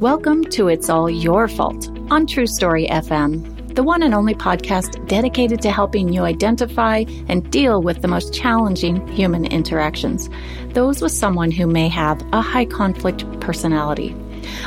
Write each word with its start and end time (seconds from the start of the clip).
Welcome 0.00 0.44
to 0.44 0.68
It's 0.68 0.88
All 0.88 1.10
Your 1.10 1.46
Fault 1.46 1.90
on 2.10 2.26
True 2.26 2.46
Story 2.46 2.86
FM, 2.86 3.74
the 3.74 3.82
one 3.82 4.02
and 4.02 4.14
only 4.14 4.34
podcast 4.34 5.06
dedicated 5.06 5.60
to 5.60 5.70
helping 5.70 6.10
you 6.10 6.22
identify 6.22 7.04
and 7.28 7.50
deal 7.50 7.82
with 7.82 8.00
the 8.00 8.08
most 8.08 8.32
challenging 8.32 9.06
human 9.08 9.44
interactions, 9.44 10.30
those 10.68 11.02
with 11.02 11.12
someone 11.12 11.50
who 11.50 11.66
may 11.66 11.86
have 11.88 12.18
a 12.32 12.40
high 12.40 12.64
conflict 12.64 13.26
personality. 13.40 14.16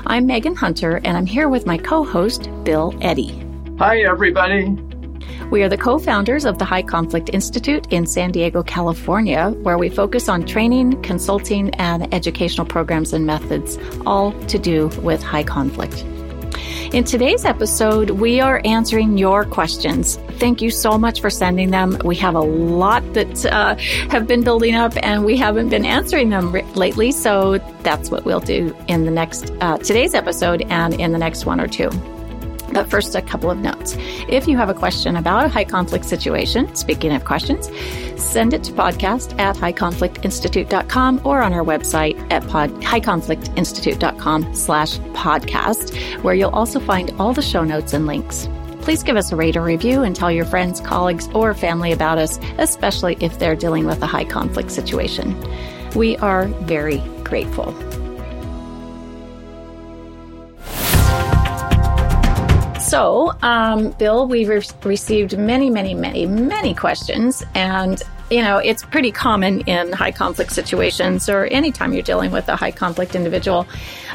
I'm 0.06 0.28
Megan 0.28 0.54
Hunter, 0.54 1.02
and 1.04 1.18
I'm 1.18 1.26
here 1.26 1.50
with 1.50 1.66
my 1.66 1.80
co 1.80 2.04
host, 2.04 2.48
Bill 2.64 2.94
Eddy. 3.02 3.44
Hi, 3.80 4.02
everybody. 4.02 4.78
We 5.54 5.62
are 5.62 5.70
the 5.70 5.78
co 5.78 6.00
founders 6.00 6.46
of 6.46 6.58
the 6.58 6.66
High 6.66 6.82
Conflict 6.82 7.30
Institute 7.32 7.86
in 7.94 8.08
San 8.08 8.32
Diego, 8.32 8.64
California, 8.64 9.52
where 9.62 9.78
we 9.78 9.88
focus 9.88 10.28
on 10.28 10.48
training, 10.48 11.00
consulting, 11.04 11.70
and 11.76 12.12
educational 12.12 12.66
programs 12.66 13.14
and 13.14 13.28
methods, 13.28 13.78
all 14.04 14.32
to 14.48 14.58
do 14.58 14.88
with 15.04 15.22
high 15.22 15.44
conflict. 15.44 16.04
In 16.92 17.04
today's 17.04 17.46
episode, 17.46 18.10
we 18.10 18.42
are 18.42 18.62
answering 18.66 19.20
your 19.20 19.46
questions. 19.46 20.16
Thank 20.40 20.60
you 20.60 20.72
so 20.72 20.98
much 20.98 21.22
for 21.22 21.30
sending 21.30 21.70
them. 21.70 22.00
We 22.04 22.16
have 22.16 22.34
a 22.34 22.42
lot 22.42 23.04
that 23.14 23.46
uh, 23.46 23.76
have 24.10 24.26
been 24.26 24.44
building 24.44 24.74
up, 24.74 24.94
and 25.04 25.24
we 25.24 25.38
haven't 25.38 25.70
been 25.70 25.86
answering 25.86 26.32
them 26.32 26.52
lately. 26.74 27.12
So 27.12 27.60
that's 27.84 28.10
what 28.10 28.26
we'll 28.26 28.40
do 28.40 28.76
in 28.88 29.06
the 29.06 29.12
next 29.12 29.52
uh, 29.62 29.78
today's 29.78 30.16
episode 30.16 30.64
and 30.72 31.00
in 31.00 31.12
the 31.12 31.20
next 31.20 31.46
one 31.46 31.62
or 31.62 31.68
two. 31.68 31.92
But 32.74 32.90
first, 32.90 33.16
a 33.16 33.22
couple 33.22 33.52
of 33.52 33.60
notes. 33.60 33.96
If 34.28 34.48
you 34.48 34.58
have 34.58 34.70
a 34.70 34.74
question 34.74 35.16
about 35.16 35.46
a 35.46 35.50
high 35.50 35.66
conflict 35.66 36.06
situation, 36.06 36.76
speaking 36.76 37.14
of 37.14 37.26
questions, 37.26 37.70
send 38.22 38.54
it 38.54 38.64
to 38.66 38.72
podcast 38.72 39.38
at 39.40 39.56
highconflictinstitute.com 39.56 41.22
or 41.24 41.42
on 41.42 41.54
our 41.54 41.64
website 41.64 42.16
at 42.32 42.48
pod, 42.48 42.72
highconflictinstitute.com 42.82 44.56
slash 44.56 44.98
podcast, 45.14 46.24
where 46.24 46.34
you'll 46.34 46.50
also 46.50 46.80
find 46.80 47.12
all 47.20 47.34
the 47.34 47.42
show 47.42 47.64
notes 47.64 47.94
and 47.94 48.08
links. 48.08 48.50
Please 48.82 49.02
give 49.02 49.16
us 49.16 49.32
a 49.32 49.36
rate 49.36 49.56
or 49.56 49.62
review 49.62 50.04
and 50.04 50.14
tell 50.14 50.32
your 50.32 50.44
friends, 50.44 50.82
colleagues, 50.82 51.30
or 51.34 51.54
family 51.54 51.94
about 51.94 52.18
us, 52.18 52.38
especially 52.58 53.16
if 53.22 53.40
they're 53.40 53.56
dealing 53.56 53.86
with 53.86 54.02
a 54.02 54.08
high 54.08 54.26
conflict 54.26 54.72
situation. 54.72 55.40
We 55.96 56.18
are 56.18 56.48
very 56.48 56.98
grateful. 57.24 57.74
So, 62.94 63.34
um, 63.42 63.90
Bill, 63.94 64.28
we've 64.28 64.48
re- 64.48 64.62
received 64.84 65.36
many, 65.36 65.72
many, 65.72 65.96
many, 65.96 66.28
many 66.28 66.76
questions, 66.76 67.44
and 67.56 68.00
you 68.30 68.44
know 68.44 68.60
it's 68.60 68.84
pretty 68.84 69.12
common 69.12 69.62
in 69.62 69.92
high 69.92 70.12
conflict 70.12 70.52
situations 70.52 71.28
or 71.28 71.46
anytime 71.46 71.94
you're 71.94 72.04
dealing 72.04 72.30
with 72.30 72.48
a 72.50 72.56
high 72.56 72.70
conflict 72.70 73.16
individual. 73.16 73.66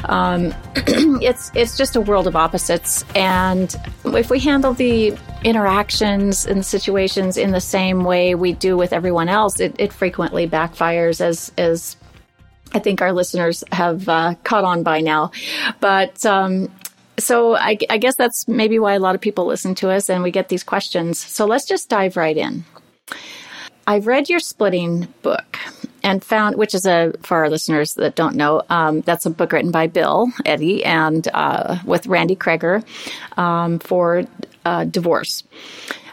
Um, 0.05 0.53
it's 0.77 1.51
it's 1.55 1.75
just 1.77 1.97
a 1.97 2.01
world 2.01 2.25
of 2.25 2.37
opposites, 2.37 3.03
and 3.15 3.75
if 4.05 4.29
we 4.29 4.39
handle 4.39 4.73
the 4.73 5.13
interactions 5.43 6.45
and 6.45 6.65
situations 6.65 7.35
in 7.35 7.51
the 7.51 7.59
same 7.59 8.05
way 8.05 8.33
we 8.33 8.53
do 8.53 8.77
with 8.77 8.93
everyone 8.93 9.27
else, 9.27 9.59
it, 9.59 9.75
it 9.77 9.91
frequently 9.91 10.47
backfires 10.47 11.19
as 11.19 11.51
as 11.57 11.97
I 12.73 12.79
think 12.79 13.01
our 13.01 13.11
listeners 13.11 13.63
have 13.71 14.07
uh, 14.07 14.35
caught 14.43 14.63
on 14.63 14.83
by 14.83 15.01
now. 15.01 15.31
But 15.79 16.25
um, 16.25 16.71
so 17.19 17.55
I, 17.55 17.77
I 17.89 17.97
guess 17.97 18.15
that's 18.15 18.47
maybe 18.47 18.79
why 18.79 18.93
a 18.93 18.99
lot 18.99 19.15
of 19.15 19.21
people 19.21 19.45
listen 19.45 19.75
to 19.75 19.89
us 19.89 20.09
and 20.09 20.23
we 20.23 20.31
get 20.31 20.49
these 20.49 20.63
questions. 20.63 21.17
So 21.19 21.45
let's 21.45 21.65
just 21.65 21.89
dive 21.89 22.17
right 22.17 22.37
in. 22.37 22.63
I've 23.87 24.07
read 24.07 24.29
your 24.29 24.39
splitting 24.39 25.07
book 25.23 25.57
and 26.03 26.23
found, 26.23 26.55
which 26.57 26.75
is 26.75 26.85
a, 26.85 27.13
for 27.23 27.37
our 27.37 27.49
listeners 27.49 27.95
that 27.95 28.15
don't 28.15 28.35
know, 28.35 28.61
um, 28.69 29.01
that's 29.01 29.25
a 29.25 29.29
book 29.29 29.51
written 29.51 29.71
by 29.71 29.87
Bill 29.87 30.27
Eddy 30.45 30.85
and 30.85 31.27
uh, 31.33 31.79
with 31.85 32.07
Randi 32.07 32.35
Kreger 32.35 32.83
um, 33.37 33.79
for 33.79 34.23
uh, 34.65 34.85
divorce. 34.85 35.43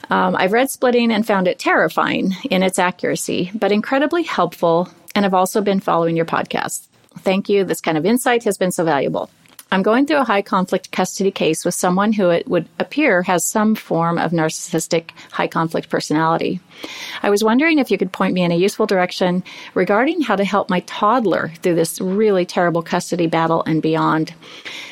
Um, 0.08 0.36
I've 0.36 0.52
read 0.52 0.70
Splitting 0.70 1.12
and 1.12 1.26
found 1.26 1.48
it 1.48 1.58
terrifying 1.58 2.34
in 2.50 2.62
its 2.62 2.78
accuracy, 2.78 3.50
but 3.54 3.72
incredibly 3.72 4.22
helpful, 4.22 4.88
and 5.14 5.24
have 5.24 5.34
also 5.34 5.60
been 5.60 5.80
following 5.80 6.16
your 6.16 6.26
podcast. 6.26 6.86
Thank 7.18 7.48
you. 7.48 7.64
This 7.64 7.80
kind 7.80 7.98
of 7.98 8.06
insight 8.06 8.44
has 8.44 8.56
been 8.56 8.70
so 8.70 8.84
valuable. 8.84 9.30
I'm 9.72 9.82
going 9.82 10.06
through 10.06 10.18
a 10.18 10.24
high 10.24 10.42
conflict 10.42 10.92
custody 10.92 11.32
case 11.32 11.64
with 11.64 11.74
someone 11.74 12.12
who 12.12 12.30
it 12.30 12.46
would 12.46 12.68
appear 12.78 13.22
has 13.22 13.44
some 13.44 13.74
form 13.74 14.16
of 14.16 14.30
narcissistic 14.30 15.10
high 15.32 15.48
conflict 15.48 15.90
personality. 15.90 16.60
I 17.22 17.30
was 17.30 17.42
wondering 17.42 17.78
if 17.78 17.90
you 17.90 17.98
could 17.98 18.12
point 18.12 18.32
me 18.32 18.42
in 18.42 18.52
a 18.52 18.56
useful 18.56 18.86
direction 18.86 19.42
regarding 19.74 20.22
how 20.22 20.36
to 20.36 20.44
help 20.44 20.70
my 20.70 20.80
toddler 20.80 21.52
through 21.62 21.74
this 21.74 22.00
really 22.00 22.46
terrible 22.46 22.82
custody 22.82 23.26
battle 23.26 23.64
and 23.64 23.82
beyond. 23.82 24.34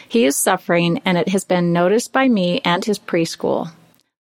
He 0.08 0.24
is 0.24 0.36
suffering, 0.36 1.00
and 1.04 1.18
it 1.18 1.28
has 1.28 1.44
been 1.44 1.72
noticed 1.72 2.12
by 2.12 2.28
me 2.28 2.60
and 2.64 2.84
his 2.84 2.98
preschool. 2.98 3.70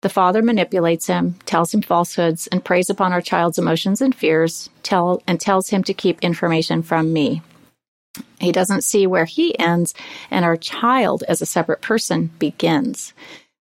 The 0.02 0.10
father 0.10 0.42
manipulates 0.42 1.08
him, 1.08 1.36
tells 1.46 1.74
him 1.74 1.82
falsehoods, 1.82 2.48
and 2.48 2.64
preys 2.64 2.90
upon 2.90 3.14
our 3.14 3.22
child's 3.22 3.58
emotions 3.58 4.02
and 4.02 4.14
fears, 4.14 4.70
tell, 4.84 5.24
and 5.28 5.40
tells 5.40 5.70
him 5.70 5.84
to 5.86 5.94
keep 5.94 6.20
information 6.22 6.84
from 6.84 7.14
me. 7.14 7.42
He 8.40 8.52
doesn't 8.52 8.84
see 8.84 9.08
where 9.08 9.26
he 9.26 9.58
ends 9.58 9.94
and 10.30 10.44
our 10.44 10.58
child 10.58 11.24
as 11.28 11.42
a 11.42 11.46
separate 11.46 11.82
person 11.82 12.30
begins. 12.40 13.14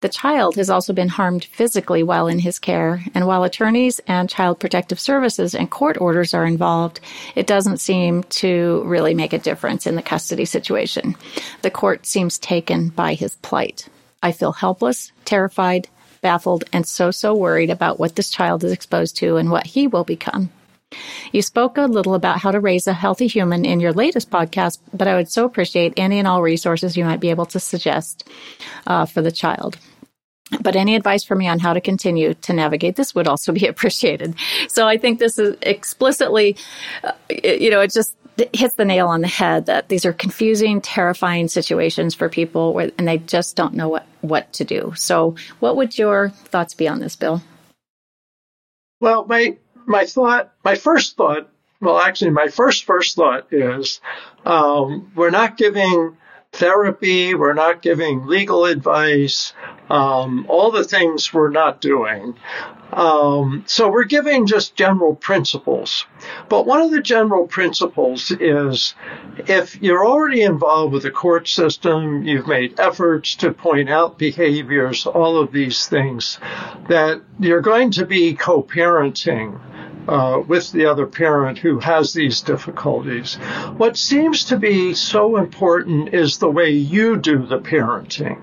The 0.01 0.07
child 0.07 0.55
has 0.55 0.69
also 0.69 0.93
been 0.93 1.09
harmed 1.09 1.43
physically 1.43 2.03
while 2.03 2.27
in 2.27 2.39
his 2.39 2.57
care, 2.57 3.03
and 3.13 3.27
while 3.27 3.43
attorneys 3.43 3.99
and 4.07 4.29
child 4.29 4.57
protective 4.57 4.97
services 4.97 5.53
and 5.53 5.69
court 5.69 5.97
orders 5.99 6.33
are 6.33 6.45
involved, 6.45 7.01
it 7.35 7.47
doesn't 7.47 7.79
seem 7.79 8.23
to 8.23 8.81
really 8.85 9.13
make 9.13 9.33
a 9.33 9.39
difference 9.39 9.85
in 9.85 9.95
the 9.95 10.01
custody 10.01 10.45
situation. 10.45 11.17
The 11.63 11.71
court 11.71 12.05
seems 12.05 12.37
taken 12.37 12.89
by 12.89 13.13
his 13.13 13.35
plight. 13.37 13.89
I 14.23 14.31
feel 14.31 14.53
helpless, 14.53 15.11
terrified, 15.25 15.89
baffled, 16.21 16.63
and 16.71 16.87
so, 16.87 17.11
so 17.11 17.35
worried 17.35 17.69
about 17.69 17.99
what 17.99 18.15
this 18.15 18.29
child 18.29 18.63
is 18.63 18.71
exposed 18.71 19.17
to 19.17 19.35
and 19.35 19.51
what 19.51 19.67
he 19.67 19.85
will 19.87 20.05
become. 20.05 20.49
You 21.31 21.41
spoke 21.41 21.77
a 21.77 21.83
little 21.83 22.15
about 22.15 22.39
how 22.39 22.51
to 22.51 22.59
raise 22.59 22.87
a 22.87 22.93
healthy 22.93 23.27
human 23.27 23.65
in 23.65 23.79
your 23.79 23.93
latest 23.93 24.29
podcast, 24.29 24.79
but 24.93 25.07
I 25.07 25.15
would 25.15 25.31
so 25.31 25.45
appreciate 25.45 25.93
any 25.97 26.19
and 26.19 26.27
all 26.27 26.41
resources 26.41 26.97
you 26.97 27.05
might 27.05 27.19
be 27.19 27.29
able 27.29 27.45
to 27.47 27.59
suggest 27.59 28.27
uh, 28.87 29.05
for 29.05 29.21
the 29.21 29.31
child. 29.31 29.77
But 30.61 30.75
any 30.75 30.95
advice 30.95 31.23
for 31.23 31.35
me 31.35 31.47
on 31.47 31.59
how 31.59 31.73
to 31.73 31.81
continue 31.81 32.33
to 32.33 32.53
navigate 32.53 32.95
this 32.95 33.13
would 33.13 33.27
also 33.27 33.51
be 33.61 33.67
appreciated. 33.67 34.35
So 34.67 34.87
I 34.87 34.97
think 34.97 35.19
this 35.19 35.37
is 35.37 35.55
explicitly, 35.61 36.57
uh, 37.03 37.11
you 37.29 37.69
know, 37.69 37.81
it 37.81 37.93
just 37.93 38.15
hits 38.53 38.75
the 38.75 38.85
nail 38.85 39.07
on 39.07 39.21
the 39.21 39.27
head 39.27 39.65
that 39.65 39.89
these 39.89 40.05
are 40.05 40.13
confusing, 40.13 40.81
terrifying 40.81 41.49
situations 41.49 42.15
for 42.15 42.29
people 42.29 42.73
where, 42.73 42.91
and 42.97 43.07
they 43.07 43.17
just 43.17 43.55
don't 43.55 43.73
know 43.73 43.89
what, 43.89 44.07
what 44.21 44.51
to 44.53 44.63
do. 44.63 44.93
So 44.95 45.35
what 45.59 45.75
would 45.75 45.97
your 45.97 46.29
thoughts 46.29 46.73
be 46.73 46.87
on 46.87 46.99
this, 46.99 47.15
Bill? 47.15 47.43
Well, 49.01 49.25
my 49.25 49.57
my 49.89 50.05
thought, 50.05 50.53
my 50.63 50.75
first 50.75 51.17
thought, 51.17 51.49
well, 51.81 51.99
actually, 51.99 52.31
my 52.31 52.47
first 52.47 52.85
first 52.85 53.15
thought 53.15 53.51
is 53.51 54.01
um, 54.45 55.11
we're 55.15 55.31
not 55.31 55.57
giving 55.57 56.17
therapy. 56.51 57.35
We're 57.35 57.53
not 57.53 57.81
giving 57.81 58.25
legal 58.25 58.65
advice. 58.65 59.53
Um, 59.89 60.45
all 60.49 60.71
the 60.71 60.83
things 60.83 61.33
we're 61.33 61.49
not 61.49 61.81
doing. 61.81 62.35
Um, 62.91 63.63
so 63.67 63.89
we're 63.89 64.03
giving 64.05 64.47
just 64.47 64.75
general 64.75 65.15
principles. 65.15 66.05
But 66.49 66.65
one 66.65 66.81
of 66.81 66.91
the 66.91 67.01
general 67.01 67.47
principles 67.47 68.31
is 68.31 68.95
if 69.47 69.79
you're 69.81 70.05
already 70.05 70.41
involved 70.41 70.93
with 70.93 71.03
the 71.03 71.11
court 71.11 71.47
system, 71.47 72.23
you've 72.23 72.47
made 72.47 72.79
efforts 72.79 73.35
to 73.37 73.53
point 73.53 73.89
out 73.89 74.17
behaviors, 74.17 75.05
all 75.05 75.37
of 75.37 75.51
these 75.51 75.87
things, 75.87 76.39
that 76.87 77.21
you're 77.39 77.61
going 77.61 77.91
to 77.91 78.05
be 78.05 78.33
co-parenting 78.33 79.59
uh, 80.07 80.41
with 80.47 80.71
the 80.71 80.85
other 80.85 81.05
parent 81.05 81.57
who 81.57 81.79
has 81.79 82.13
these 82.13 82.41
difficulties. 82.41 83.35
What 83.77 83.97
seems 83.97 84.45
to 84.45 84.57
be 84.57 84.93
so 84.93 85.37
important 85.37 86.13
is 86.13 86.37
the 86.37 86.49
way 86.49 86.71
you 86.71 87.17
do 87.17 87.45
the 87.45 87.59
parenting, 87.59 88.39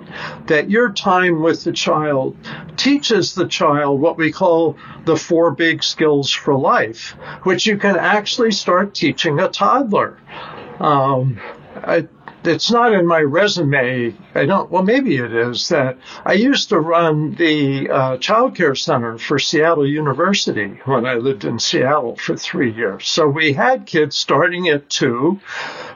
that 0.47 0.71
your 0.71 0.93
time 0.93 1.43
with 1.43 1.65
the 1.65 1.73
child 1.73 2.37
teaches 2.77 3.35
the 3.35 3.49
child 3.49 4.01
what 4.01 4.17
we 4.17 4.33
call 4.33 4.77
the 5.05 5.17
four 5.17 5.51
big 5.51 5.83
skills 5.83 6.31
for 6.31 6.55
life, 6.55 7.11
which 7.43 7.67
you 7.67 7.79
can 7.79 7.97
actually 7.97 8.53
start 8.53 8.95
teaching 8.95 9.41
a 9.41 9.49
toddler. 9.49 10.19
Um, 10.79 11.41
I, 11.77 12.07
it's 12.47 12.71
not 12.71 12.93
in 12.93 13.07
my 13.07 13.21
resume. 13.21 14.15
I 14.35 14.47
don't, 14.47 14.71
well, 14.71 14.83
maybe 14.83 15.17
it 15.17 15.33
is 15.33 15.69
that 15.69 15.99
I 16.25 16.35
used 16.35 16.69
to 16.71 16.81
run 16.81 17.35
the 17.35 17.91
uh, 17.91 18.17
child 18.19 18.55
care 18.57 18.75
center 18.75 19.19
for 19.19 19.39
Seattle 19.39 19.87
University 19.87 20.81
when 20.85 21.07
I 21.07 21.15
lived 21.15 21.45
in 21.45 21.59
Seattle 21.59 22.17
for 22.17 22.37
three 22.37 22.73
years. 22.73 23.09
So 23.09 23.29
we 23.29 23.53
had 23.53 23.87
kids 23.87 24.17
starting 24.17 24.69
at 24.69 24.89
two, 24.89 25.41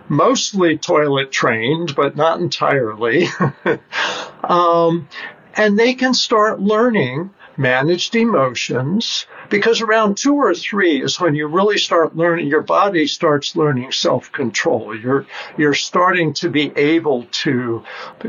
mostly 0.08 0.79
toilet 0.79 1.32
trained, 1.32 1.94
but 1.94 2.17
not 2.17 2.41
entirely. 2.41 3.29
um, 4.44 5.08
and 5.55 5.79
they 5.79 5.94
can 5.94 6.14
start 6.14 6.61
learning 6.61 7.31
managed 7.60 8.16
emotions, 8.16 9.26
because 9.50 9.82
around 9.82 10.16
two 10.16 10.34
or 10.34 10.54
three 10.54 11.02
is 11.02 11.20
when 11.20 11.34
you 11.34 11.46
really 11.46 11.76
start 11.76 12.16
learning, 12.16 12.46
your 12.46 12.62
body 12.62 13.06
starts 13.06 13.54
learning 13.54 13.92
self-control. 13.92 14.98
You're, 14.98 15.26
you're 15.58 15.74
starting 15.74 16.32
to 16.34 16.48
be 16.48 16.72
able 16.74 17.26
to 17.44 17.84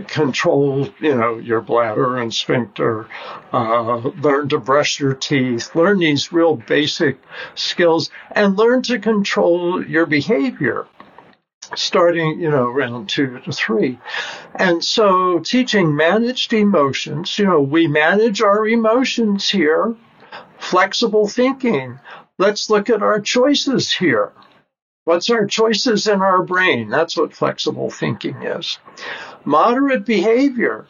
control, 0.08 0.90
you 1.00 1.16
know, 1.16 1.38
your 1.38 1.62
bladder 1.62 2.18
and 2.18 2.34
sphincter, 2.34 3.08
uh, 3.54 3.98
learn 4.20 4.50
to 4.50 4.60
brush 4.60 5.00
your 5.00 5.14
teeth, 5.14 5.74
learn 5.76 6.00
these 6.00 6.34
real 6.34 6.58
basic 6.58 7.18
skills 7.56 8.12
and 8.32 8.58
learn 8.58 8.82
to 8.84 9.00
control 9.00 9.82
your 9.86 10.06
behavior 10.06 10.88
starting, 11.76 12.40
you 12.40 12.50
know, 12.50 12.68
around 12.68 13.10
two 13.10 13.40
to 13.40 13.52
three. 13.52 14.00
And 14.56 14.84
so 14.84 15.40
teaching 15.40 15.96
managed 15.96 16.54
emotions, 16.54 17.38
you 17.38 17.46
know, 17.46 17.62
we 17.62 17.88
manage 17.88 18.42
our 18.42 18.68
emotions 18.68 19.50
here, 19.50 19.96
flexible 20.60 21.28
thinking. 21.28 22.00
Let's 22.38 22.70
look 22.70 22.90
at 22.90 23.04
our 23.04 23.20
choices 23.20 23.92
here. 23.92 24.32
What's 25.06 25.30
our 25.30 25.46
choices 25.46 26.08
in 26.08 26.22
our 26.22 26.44
brain? 26.44 26.90
That's 26.90 27.18
what 27.18 27.34
flexible 27.34 27.90
thinking 27.90 28.44
is. 28.44 28.78
Moderate 29.46 30.06
behavior 30.06 30.86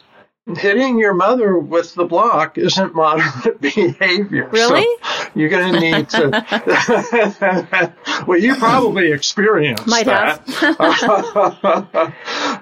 hitting 0.56 0.98
your 0.98 1.14
mother 1.14 1.58
with 1.58 1.94
the 1.94 2.04
block 2.04 2.58
isn't 2.58 2.94
moderate 2.96 3.60
behavior. 3.60 4.48
Really? 4.50 4.82
So 4.82 5.01
you're 5.34 5.48
going 5.48 5.72
to 5.72 5.80
need 5.80 6.08
to. 6.10 7.94
well, 8.26 8.38
you 8.38 8.54
probably 8.56 9.12
experienced 9.12 9.86
Might 9.86 10.06
that. 10.06 10.46
have. 10.48 12.14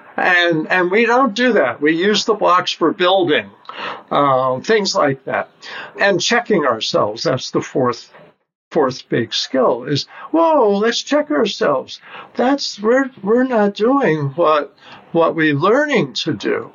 and 0.17 0.67
and 0.71 0.91
we 0.91 1.05
don't 1.05 1.33
do 1.33 1.53
that. 1.53 1.81
We 1.81 1.95
use 1.95 2.25
the 2.25 2.33
blocks 2.33 2.71
for 2.71 2.91
building, 2.93 3.49
um, 4.09 4.61
things 4.61 4.95
like 4.95 5.25
that, 5.25 5.49
and 5.99 6.21
checking 6.21 6.65
ourselves. 6.65 7.23
That's 7.23 7.51
the 7.51 7.61
fourth 7.61 8.13
fourth 8.71 9.09
big 9.09 9.33
skill 9.33 9.83
is 9.83 10.05
whoa 10.31 10.77
let's 10.77 11.03
check 11.03 11.29
ourselves 11.29 11.99
that's 12.37 12.79
we're 12.79 13.11
we're 13.21 13.43
not 13.43 13.75
doing 13.75 14.27
what 14.35 14.73
what 15.11 15.35
we're 15.35 15.53
learning 15.53 16.13
to 16.13 16.33
do 16.33 16.71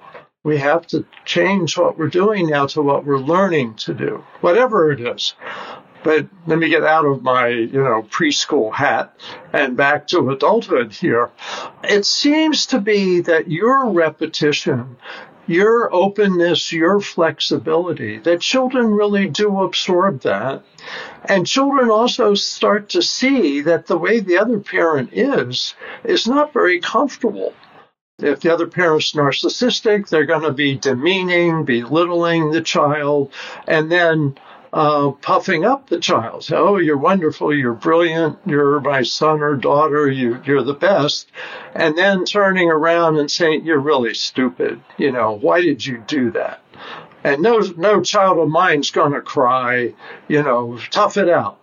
we 0.46 0.58
have 0.58 0.87
to 0.87 1.04
change 1.25 1.76
what 1.76 1.99
we're 1.99 2.06
doing 2.06 2.49
now 2.49 2.66
to 2.69 2.81
what 2.81 3.04
we're 3.04 3.19
learning 3.19 3.75
to 3.75 3.92
do, 3.92 4.25
whatever 4.42 4.92
it 4.92 5.00
is. 5.00 5.34
But 6.06 6.28
let 6.46 6.60
me 6.60 6.68
get 6.68 6.84
out 6.84 7.04
of 7.04 7.24
my, 7.24 7.48
you 7.48 7.82
know, 7.82 8.06
preschool 8.08 8.72
hat 8.72 9.18
and 9.52 9.76
back 9.76 10.06
to 10.08 10.30
adulthood 10.30 10.92
here. 10.92 11.32
It 11.82 12.06
seems 12.06 12.66
to 12.66 12.80
be 12.80 13.22
that 13.22 13.50
your 13.50 13.90
repetition, 13.90 14.98
your 15.48 15.92
openness, 15.92 16.72
your 16.72 17.00
flexibility, 17.00 18.18
that 18.18 18.40
children 18.40 18.92
really 18.92 19.28
do 19.28 19.62
absorb 19.62 20.20
that. 20.20 20.62
And 21.24 21.44
children 21.44 21.90
also 21.90 22.34
start 22.34 22.90
to 22.90 23.02
see 23.02 23.62
that 23.62 23.86
the 23.86 23.98
way 23.98 24.20
the 24.20 24.38
other 24.38 24.60
parent 24.60 25.10
is, 25.12 25.74
is 26.04 26.28
not 26.28 26.52
very 26.52 26.78
comfortable. 26.78 27.52
If 28.20 28.42
the 28.42 28.54
other 28.54 28.68
parent's 28.68 29.12
narcissistic, 29.12 30.08
they're 30.08 30.24
going 30.24 30.44
to 30.44 30.52
be 30.52 30.76
demeaning, 30.76 31.64
belittling 31.64 32.52
the 32.52 32.62
child, 32.62 33.32
and 33.66 33.90
then 33.90 34.38
puffing 34.76 35.64
up 35.64 35.88
the 35.88 35.99
child. 35.99 36.46
Oh, 36.52 36.76
you're 36.76 36.99
wonderful, 36.99 37.55
you're 37.55 37.73
brilliant, 37.73 38.38
you're 38.44 38.78
my 38.81 39.02
son 39.02 39.40
or 39.40 39.56
daughter, 39.56 40.11
you, 40.11 40.43
you're 40.44 40.62
the 40.62 40.75
best. 40.75 41.31
And 41.75 41.96
then 41.96 42.26
turning 42.26 42.70
around 42.70 43.17
and 43.17 43.31
saying, 43.31 43.64
you're 43.64 43.78
really 43.78 44.12
stupid. 44.12 44.82
You 44.99 45.12
know, 45.12 45.32
why 45.32 45.62
did 45.62 45.84
you 45.84 46.05
do 46.06 46.31
that? 46.32 46.61
And 47.25 47.40
no, 47.40 47.61
no 47.76 48.02
child 48.02 48.38
of 48.38 48.49
mine's 48.50 48.90
going 48.90 49.12
to 49.12 49.23
cry, 49.23 49.94
you 50.28 50.43
know, 50.43 50.78
tough 50.90 51.17
it 51.17 51.31
out. 51.31 51.58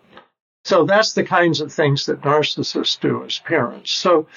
So 0.66 0.86
that's 0.86 1.14
the 1.14 1.24
kinds 1.24 1.62
of 1.62 1.72
things 1.72 2.08
that 2.08 2.22
narcissists 2.22 3.00
do 3.00 3.24
as 3.26 3.38
parents. 3.40 3.92
So 3.92 4.28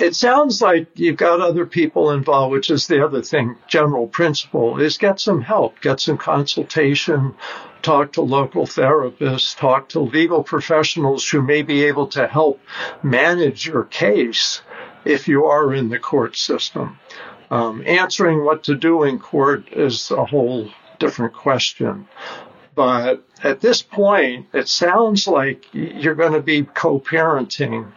it 0.00 0.16
sounds 0.16 0.62
like 0.62 0.88
you've 0.94 1.16
got 1.16 1.40
other 1.40 1.66
people 1.66 2.10
involved, 2.10 2.52
which 2.52 2.70
is 2.70 2.86
the 2.86 3.04
other 3.04 3.22
thing, 3.22 3.56
general 3.68 4.06
principle 4.06 4.80
is 4.80 4.96
get 4.96 5.20
some 5.20 5.42
help, 5.42 5.80
get 5.80 6.00
some 6.00 6.16
consultation, 6.16 7.34
talk 7.82 8.12
to 8.12 8.22
local 8.22 8.64
therapists, 8.64 9.56
talk 9.56 9.90
to 9.90 10.00
legal 10.00 10.42
professionals 10.42 11.28
who 11.28 11.42
may 11.42 11.62
be 11.62 11.84
able 11.84 12.06
to 12.06 12.26
help 12.26 12.60
manage 13.02 13.66
your 13.66 13.84
case 13.84 14.62
if 15.04 15.28
you 15.28 15.44
are 15.46 15.74
in 15.74 15.90
the 15.90 15.98
court 15.98 16.36
system. 16.36 16.98
Um, 17.50 17.82
answering 17.86 18.44
what 18.44 18.64
to 18.64 18.76
do 18.76 19.02
in 19.02 19.18
court 19.18 19.72
is 19.72 20.10
a 20.10 20.24
whole 20.24 20.70
different 20.98 21.34
question. 21.34 22.08
But 22.74 23.24
at 23.42 23.60
this 23.60 23.82
point, 23.82 24.46
it 24.52 24.68
sounds 24.68 25.26
like 25.26 25.66
you're 25.72 26.14
going 26.14 26.32
to 26.32 26.40
be 26.40 26.62
co-parenting 26.62 27.90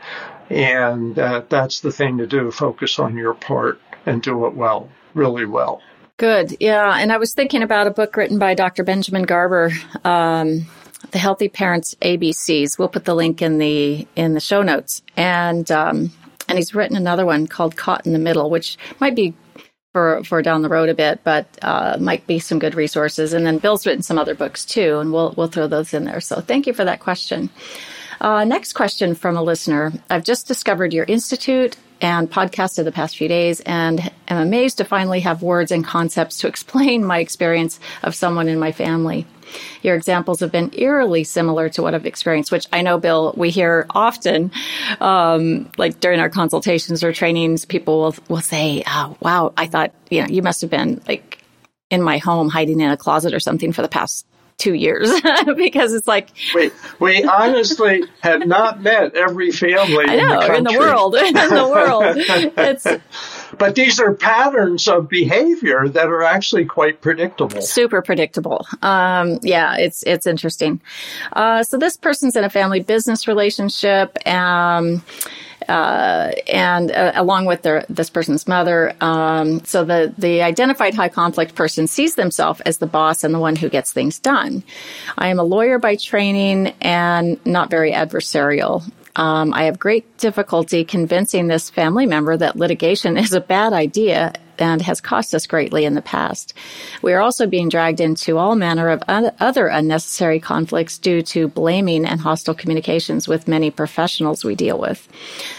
and 0.50 1.18
uh, 1.18 1.44
that's 1.50 1.80
the 1.82 1.92
thing 1.92 2.18
to 2.18 2.28
do. 2.28 2.52
Focus 2.52 3.00
on 3.00 3.18
your 3.18 3.34
part 3.34 3.80
and 4.06 4.22
do 4.22 4.46
it 4.46 4.54
well, 4.54 4.90
really 5.14 5.46
well. 5.46 5.82
Good. 6.18 6.58
Yeah. 6.60 6.96
And 6.98 7.12
I 7.12 7.18
was 7.18 7.34
thinking 7.34 7.64
about 7.64 7.88
a 7.88 7.92
book 7.92 8.16
written 8.16 8.40
by 8.40 8.54
Dr. 8.54 8.84
Benjamin 8.84 9.24
Garber, 9.24 9.72
um, 10.04 10.68
The 11.12 11.18
Healthy 11.18 11.50
Parents 11.50 11.96
ABCs. 12.02 12.78
We'll 12.78 12.88
put 12.88 13.06
the 13.06 13.16
link 13.16 13.42
in 13.42 13.58
the, 13.58 14.08
in 14.16 14.34
the 14.34 14.40
show 14.40 14.62
notes. 14.62 15.02
And, 15.18 15.70
um, 15.72 16.12
and 16.48 16.58
he's 16.58 16.76
written 16.76 16.96
another 16.96 17.26
one 17.26 17.48
called 17.48 17.76
Caught 17.76 18.06
in 18.06 18.14
the 18.14 18.20
Middle, 18.20 18.50
which 18.50 18.78
might 19.00 19.16
be 19.16 19.34
for, 19.94 20.24
for 20.24 20.42
down 20.42 20.62
the 20.62 20.70
road 20.70 20.90
a 20.90 20.96
bit, 20.96 21.22
but 21.24 21.48
uh, 21.62 21.98
might 22.00 22.26
be 22.28 22.40
some 22.40 22.60
good 22.60 22.76
resources. 22.76 23.34
And 23.34 23.46
then 23.46 23.60
Bill's 23.60 23.86
written 23.86 24.02
some 24.02 24.18
other 24.18 24.36
books 24.36 24.66
too, 24.66 25.00
and 25.00 25.14
we'll 25.14 25.34
we'll 25.38 25.48
throw 25.48 25.68
those 25.68 25.94
in 25.94 26.04
there. 26.06 26.20
So 26.20 26.42
thank 26.42 26.68
you 26.68 26.74
for 26.74 26.84
that 26.84 27.00
question. 27.00 27.50
Uh, 28.22 28.44
next 28.44 28.74
question 28.74 29.16
from 29.16 29.38
a 29.38 29.44
listener. 29.44 29.92
I've 30.10 30.24
just 30.24 30.48
discovered 30.48 30.94
your 30.94 31.06
institute 31.06 31.78
and 32.02 32.30
podcast 32.30 32.80
of 32.80 32.86
the 32.86 32.92
past 32.92 33.18
few 33.18 33.28
days 33.28 33.62
and 33.62 34.12
am 34.28 34.42
amazed 34.42 34.78
to 34.78 34.84
finally 34.84 35.22
have 35.22 35.42
words 35.42 35.72
and 35.72 35.86
concepts 35.86 36.40
to 36.40 36.48
explain 36.54 37.06
my 37.06 37.20
experience 37.20 37.80
of 38.04 38.14
someone 38.14 38.48
in 38.48 38.60
my 38.60 38.72
family. 38.72 39.26
Your 39.84 39.96
examples 39.96 40.40
have 40.40 40.52
been 40.52 40.72
eerily 40.74 41.24
similar 41.24 41.70
to 41.70 41.82
what 41.82 41.94
I've 41.94 42.06
experienced, 42.06 42.52
which 42.52 42.66
I 42.74 42.82
know, 42.82 42.98
Bill, 42.98 43.34
we 43.38 43.52
hear 43.52 43.86
often, 43.90 44.52
um, 45.00 45.70
like 45.78 46.00
during 46.00 46.20
our 46.20 46.30
consultations 46.30 47.04
or 47.04 47.14
trainings, 47.14 47.66
people 47.66 48.02
will, 48.02 48.16
will 48.30 48.42
say, 48.42 48.84
oh, 48.88 49.16
wow, 49.20 49.54
I 49.56 49.68
thought, 49.68 49.94
you 50.10 50.22
know, 50.22 50.28
you 50.28 50.42
must 50.42 50.62
have 50.62 50.72
been 50.72 51.02
like 51.08 51.44
in 51.92 52.02
my 52.02 52.18
home 52.18 52.50
hiding 52.50 52.80
in 52.80 52.90
a 52.90 52.98
closet 52.98 53.34
or 53.34 53.40
something 53.40 53.72
for 53.72 53.84
the 53.84 53.88
past 53.88 54.26
two 54.58 54.74
years 54.74 55.10
because 55.58 55.94
it's 55.94 56.08
like 56.08 56.30
we 56.54 56.72
we 57.00 57.24
honestly 57.24 58.04
have 58.22 58.46
not 58.46 58.82
met 58.82 59.16
every 59.16 59.52
family 59.52 60.06
I 60.08 60.16
know, 60.16 60.42
in, 60.42 60.48
the 60.48 60.56
in 60.56 60.64
the 60.64 60.80
world 60.80 61.16
in 61.18 61.34
the 61.34 61.68
world. 61.68 62.04
It's 62.58 62.88
but 63.58 63.76
these 63.76 64.00
are 64.00 64.14
patterns 64.14 64.88
of 64.88 65.10
behavior 65.10 65.88
that 65.90 66.08
are 66.08 66.24
actually 66.24 66.66
quite 66.66 67.02
predictable. 67.02 67.62
Super 67.62 68.02
predictable. 68.02 68.66
Um, 68.82 69.40
yeah 69.42 69.78
it's 69.78 70.04
it's 70.04 70.28
interesting. 70.28 70.82
Uh, 71.32 71.64
so 71.64 71.78
this 71.78 71.98
person's 71.98 72.36
in 72.36 72.44
a 72.44 72.50
family 72.50 72.82
business 72.82 73.28
relationship 73.28 74.18
um, 74.28 75.04
uh, 75.68 76.32
and 76.48 76.92
uh, 76.92 77.14
along 77.16 77.46
with 77.46 77.62
their, 77.62 77.86
this 77.90 78.10
person's 78.10 78.48
mother. 78.48 78.96
Um, 79.02 79.64
so 79.66 79.84
the 79.84 80.14
the 80.18 80.42
identified 80.42 80.94
high 80.94 81.10
conflict 81.10 81.56
person 81.56 81.88
sees 81.88 82.16
themselves 82.16 82.62
as 82.62 82.78
the 82.78 82.88
boss 82.88 83.24
and 83.24 83.34
the 83.34 83.40
one 83.40 83.56
who 83.56 83.70
gets 83.70 83.92
things 83.92 84.20
done. 84.20 84.64
I 85.18 85.28
am 85.28 85.40
a 85.40 85.44
lawyer 85.44 85.80
by 85.80 85.96
training 85.96 86.74
and 86.82 87.44
not 87.46 87.70
very 87.70 87.92
adversarial. 87.92 88.84
Um, 89.16 89.54
I 89.54 89.66
have 89.66 89.78
great 89.78 90.18
difficulty 90.18 90.84
convincing 90.84 91.48
this 91.48 91.70
family 91.70 92.06
member 92.06 92.36
that 92.36 92.56
litigation 92.56 93.18
is 93.26 93.34
a 93.34 93.42
bad 93.42 93.74
idea 93.74 94.34
and 94.60 94.82
has 94.82 95.02
cost 95.02 95.34
us 95.34 95.48
greatly 95.48 95.86
in 95.86 95.94
the 95.94 96.02
past. 96.02 96.54
We 97.02 97.14
are 97.14 97.22
also 97.22 97.48
being 97.48 97.70
dragged 97.70 98.00
into 98.00 98.38
all 98.38 98.56
manner 98.56 98.90
of 98.90 99.04
other 99.08 99.68
unnecessary 99.68 100.40
conflicts 100.40 100.98
due 100.98 101.22
to 101.24 101.48
blaming 101.48 102.06
and 102.06 102.20
hostile 102.20 102.54
communications 102.54 103.28
with 103.28 103.48
many 103.48 103.72
professionals 103.72 104.44
we 104.44 104.56
deal 104.56 104.78
with. 104.78 105.08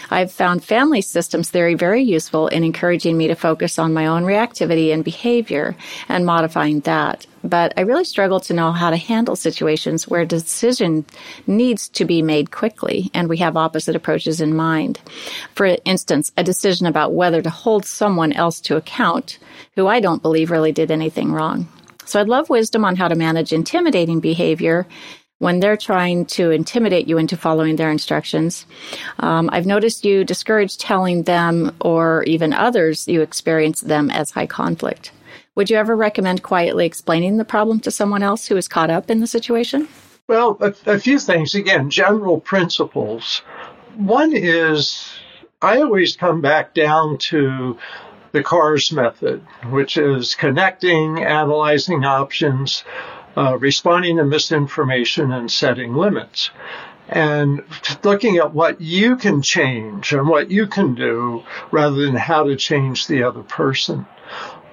I've 0.09 0.31
found 0.31 0.63
family 0.63 1.01
systems 1.01 1.49
theory 1.49 1.75
very 1.75 2.01
useful 2.01 2.47
in 2.47 2.63
encouraging 2.63 3.17
me 3.17 3.27
to 3.27 3.35
focus 3.35 3.79
on 3.79 3.93
my 3.93 4.07
own 4.07 4.23
reactivity 4.23 4.93
and 4.93 5.03
behavior 5.03 5.75
and 6.09 6.25
modifying 6.25 6.81
that 6.81 7.25
but 7.49 7.73
I 7.77 7.81
really 7.81 8.05
struggle 8.05 8.39
to 8.41 8.53
know 8.53 8.71
how 8.71 8.89
to 8.89 8.97
handle 8.97 9.35
situations 9.35 10.07
where 10.07 10.21
a 10.21 10.25
decision 10.25 11.05
needs 11.47 11.89
to 11.89 12.05
be 12.05 12.21
made 12.21 12.51
quickly 12.51 13.09
and 13.13 13.29
we 13.29 13.37
have 13.37 13.57
opposite 13.57 13.95
approaches 13.95 14.41
in 14.41 14.55
mind. 14.55 14.99
For 15.53 15.77
instance, 15.85 16.31
a 16.37 16.43
decision 16.43 16.87
about 16.87 17.13
whether 17.13 17.41
to 17.41 17.49
hold 17.49 17.85
someone 17.85 18.33
else 18.33 18.59
to 18.61 18.77
account 18.77 19.39
who 19.75 19.87
I 19.87 19.99
don't 19.99 20.21
believe 20.21 20.51
really 20.51 20.71
did 20.71 20.91
anything 20.91 21.31
wrong. 21.31 21.67
So 22.05 22.19
I'd 22.19 22.27
love 22.27 22.49
wisdom 22.49 22.85
on 22.85 22.95
how 22.95 23.07
to 23.07 23.15
manage 23.15 23.51
intimidating 23.51 24.19
behavior 24.19 24.87
when 25.39 25.59
they're 25.59 25.77
trying 25.77 26.25
to 26.25 26.51
intimidate 26.51 27.07
you 27.07 27.17
into 27.17 27.35
following 27.35 27.75
their 27.75 27.91
instructions. 27.91 28.65
Um, 29.19 29.49
I've 29.51 29.65
noticed 29.65 30.05
you 30.05 30.23
discourage 30.23 30.77
telling 30.77 31.23
them 31.23 31.75
or 31.81 32.23
even 32.23 32.53
others 32.53 33.07
you 33.07 33.21
experience 33.21 33.81
them 33.81 34.09
as 34.09 34.31
high 34.31 34.47
conflict. 34.47 35.11
Would 35.55 35.69
you 35.69 35.77
ever 35.77 35.95
recommend 35.95 36.43
quietly 36.43 36.85
explaining 36.85 37.37
the 37.37 37.45
problem 37.45 37.79
to 37.81 37.91
someone 37.91 38.21
else 38.21 38.45
who 38.45 38.57
is 38.57 38.67
caught 38.67 38.89
up 38.89 39.09
in 39.09 39.21
the 39.21 39.27
situation? 39.27 39.87
Well, 40.27 40.57
a, 40.59 40.73
a 40.85 40.99
few 40.99 41.17
things. 41.17 41.55
Again, 41.55 41.89
general 41.89 42.41
principles. 42.41 43.41
One 43.95 44.33
is 44.33 45.13
I 45.61 45.77
always 45.77 46.17
come 46.17 46.41
back 46.41 46.73
down 46.73 47.19
to 47.29 47.77
the 48.33 48.43
CARS 48.43 48.91
method, 48.91 49.41
which 49.69 49.95
is 49.95 50.35
connecting, 50.35 51.23
analyzing 51.23 52.03
options, 52.03 52.83
uh, 53.37 53.57
responding 53.57 54.17
to 54.17 54.25
misinformation, 54.25 55.31
and 55.31 55.49
setting 55.49 55.95
limits. 55.95 56.49
And 57.07 57.63
looking 58.03 58.37
at 58.37 58.53
what 58.53 58.81
you 58.81 59.15
can 59.15 59.41
change 59.41 60.11
and 60.11 60.27
what 60.27 60.51
you 60.51 60.67
can 60.67 60.95
do 60.95 61.43
rather 61.71 62.05
than 62.05 62.15
how 62.15 62.43
to 62.43 62.57
change 62.57 63.07
the 63.07 63.23
other 63.23 63.43
person. 63.43 64.05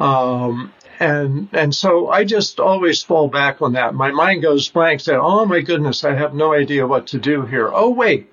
Um, 0.02 0.72
and 0.98 1.48
and 1.52 1.74
so 1.74 2.08
I 2.10 2.24
just 2.24 2.60
always 2.60 3.02
fall 3.02 3.28
back 3.28 3.62
on 3.62 3.72
that. 3.74 3.94
My 3.94 4.10
mind 4.10 4.42
goes 4.42 4.68
blank. 4.68 5.00
Say, 5.00 5.14
"Oh 5.14 5.44
my 5.46 5.60
goodness, 5.60 6.04
I 6.04 6.14
have 6.14 6.34
no 6.34 6.52
idea 6.52 6.86
what 6.86 7.08
to 7.08 7.18
do 7.18 7.42
here." 7.42 7.70
Oh 7.72 7.90
wait, 7.90 8.30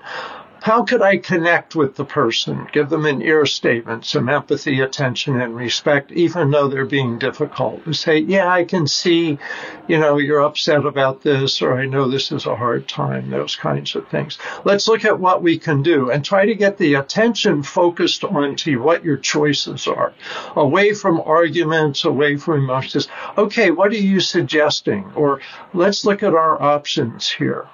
how 0.62 0.84
could 0.84 1.01
I 1.01 1.18
connect 1.18 1.74
with 1.74 1.96
the 1.96 2.04
person, 2.04 2.68
give 2.74 2.89
them 2.89 3.06
an 3.06 3.22
ear 3.22 3.46
statement, 3.46 4.06
some 4.06 4.28
empathy, 4.28 4.82
attention, 4.82 5.39
and 5.39 5.56
respect, 5.56 6.12
even 6.12 6.51
though 6.51 6.68
they're 6.68 6.86
being 6.86 7.18
difficult? 7.18 7.86
And 7.86 7.96
say, 7.96 8.20
yeah, 8.20 8.50
I 8.50 8.66
can 8.66 8.86
see, 8.86 9.39
you 9.88 9.98
know, 9.98 10.18
you're 10.18 10.42
upset 10.44 10.86
about 10.86 11.22
this, 11.22 11.62
or 11.62 11.80
I 11.80 11.86
know 11.86 12.10
this 12.10 12.32
is 12.32 12.46
a 12.46 12.56
hard 12.56 12.88
time, 12.89 13.30
those 13.30 13.56
kinds 13.56 13.96
of 13.96 14.08
things. 14.10 14.38
Let's 14.66 14.88
look 14.88 15.06
at 15.06 15.20
what 15.20 15.42
we 15.42 15.58
can 15.58 15.82
do 15.82 16.12
and 16.12 16.25
try 16.25 16.46
to 16.46 16.56
get 16.56 16.78
the 16.78 16.96
attention 16.96 17.63
focused 17.63 18.25
onto 18.25 18.82
what 18.82 19.06
your 19.06 19.18
choices 19.18 19.88
are, 19.88 20.13
away 20.56 20.94
from 20.94 21.22
arguments, 21.22 22.04
away 22.04 22.36
from 22.36 22.66
emotions. 22.66 23.08
Okay, 23.38 23.72
what 23.72 23.92
are 23.92 23.96
you 23.96 24.20
suggesting? 24.20 25.10
Or 25.16 25.39
let's 25.74 26.06
look 26.06 26.22
at 26.22 26.34
our 26.34 26.62
options 26.62 27.30
here 27.30 27.68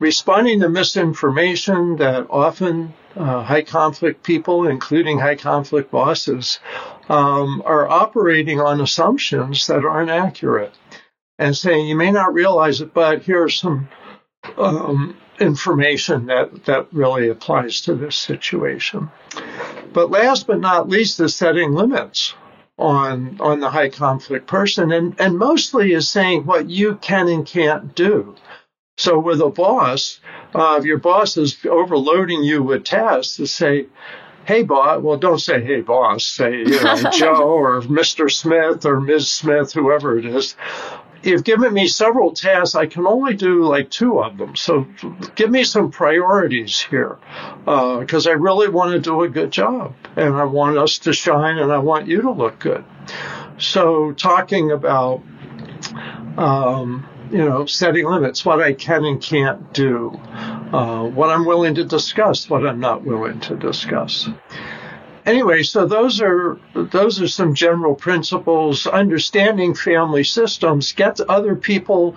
responding 0.00 0.60
to 0.60 0.68
misinformation 0.68 1.96
that 1.96 2.26
often 2.30 2.94
uh, 3.16 3.42
high 3.42 3.62
conflict 3.62 4.22
people, 4.22 4.68
including 4.68 5.18
high 5.18 5.34
conflict 5.34 5.90
bosses, 5.90 6.60
um, 7.08 7.62
are 7.64 7.88
operating 7.88 8.60
on 8.60 8.80
assumptions 8.80 9.66
that 9.66 9.84
aren't 9.84 10.10
accurate 10.10 10.74
and 11.38 11.56
saying 11.56 11.86
you 11.86 11.96
may 11.96 12.10
not 12.10 12.34
realize 12.34 12.80
it, 12.80 12.92
but 12.92 13.22
here's 13.22 13.56
some 13.58 13.88
um, 14.56 15.16
information 15.40 16.26
that, 16.26 16.64
that 16.64 16.92
really 16.92 17.28
applies 17.28 17.80
to 17.82 17.94
this 17.94 18.16
situation. 18.16 19.10
But 19.92 20.10
last 20.10 20.46
but 20.46 20.60
not 20.60 20.88
least 20.88 21.20
is 21.20 21.34
setting 21.34 21.72
limits 21.72 22.34
on 22.78 23.36
on 23.40 23.58
the 23.58 23.70
high 23.70 23.88
conflict 23.88 24.46
person 24.46 24.92
and, 24.92 25.20
and 25.20 25.36
mostly 25.36 25.92
is 25.92 26.08
saying 26.08 26.46
what 26.46 26.70
you 26.70 26.94
can 26.96 27.26
and 27.28 27.44
can't 27.44 27.94
do. 27.96 28.36
So 28.98 29.18
with 29.20 29.40
a 29.40 29.48
boss, 29.48 30.20
uh, 30.54 30.76
if 30.80 30.84
your 30.84 30.98
boss 30.98 31.36
is 31.36 31.56
overloading 31.64 32.42
you 32.42 32.64
with 32.64 32.82
tasks, 32.82 33.36
to 33.36 33.46
say, 33.46 33.86
"Hey, 34.44 34.64
boss," 34.64 35.00
well, 35.00 35.16
don't 35.16 35.38
say 35.38 35.62
"Hey, 35.62 35.80
boss." 35.82 36.24
Say, 36.24 36.58
you 36.58 36.82
know, 36.82 37.10
Joe 37.12 37.42
or 37.42 37.80
Mr. 37.82 38.30
Smith 38.30 38.84
or 38.84 39.00
Ms. 39.00 39.30
Smith, 39.30 39.72
whoever 39.72 40.18
it 40.18 40.26
is. 40.26 40.56
You've 41.22 41.44
given 41.44 41.72
me 41.72 41.86
several 41.86 42.32
tasks. 42.32 42.74
I 42.74 42.86
can 42.86 43.06
only 43.06 43.34
do 43.34 43.64
like 43.64 43.88
two 43.90 44.20
of 44.20 44.36
them. 44.36 44.56
So 44.56 44.86
give 45.36 45.50
me 45.50 45.62
some 45.62 45.90
priorities 45.92 46.80
here, 46.80 47.18
because 47.64 48.26
uh, 48.26 48.30
I 48.30 48.32
really 48.34 48.68
want 48.68 48.92
to 48.92 48.98
do 49.00 49.22
a 49.22 49.28
good 49.28 49.52
job, 49.52 49.94
and 50.16 50.34
I 50.34 50.44
want 50.44 50.76
us 50.76 50.98
to 51.00 51.12
shine, 51.12 51.58
and 51.58 51.72
I 51.72 51.78
want 51.78 52.08
you 52.08 52.22
to 52.22 52.30
look 52.32 52.58
good. 52.58 52.84
So 53.58 54.12
talking 54.12 54.72
about 54.72 55.22
um, 56.36 57.08
you 57.30 57.38
know, 57.38 57.66
setting 57.66 58.06
limits, 58.06 58.44
what 58.44 58.60
I 58.60 58.72
can 58.72 59.04
and 59.04 59.20
can't 59.20 59.72
do, 59.72 60.10
uh, 60.72 61.04
what 61.04 61.30
I'm 61.30 61.44
willing 61.44 61.74
to 61.76 61.84
discuss, 61.84 62.48
what 62.48 62.66
I'm 62.66 62.80
not 62.80 63.04
willing 63.04 63.40
to 63.40 63.56
discuss. 63.56 64.28
Anyway, 65.26 65.62
so 65.62 65.84
those 65.84 66.22
are 66.22 66.58
those 66.74 67.20
are 67.20 67.28
some 67.28 67.54
general 67.54 67.94
principles. 67.94 68.86
Understanding 68.86 69.74
family 69.74 70.24
systems, 70.24 70.92
get 70.92 71.20
other 71.20 71.54
people, 71.54 72.16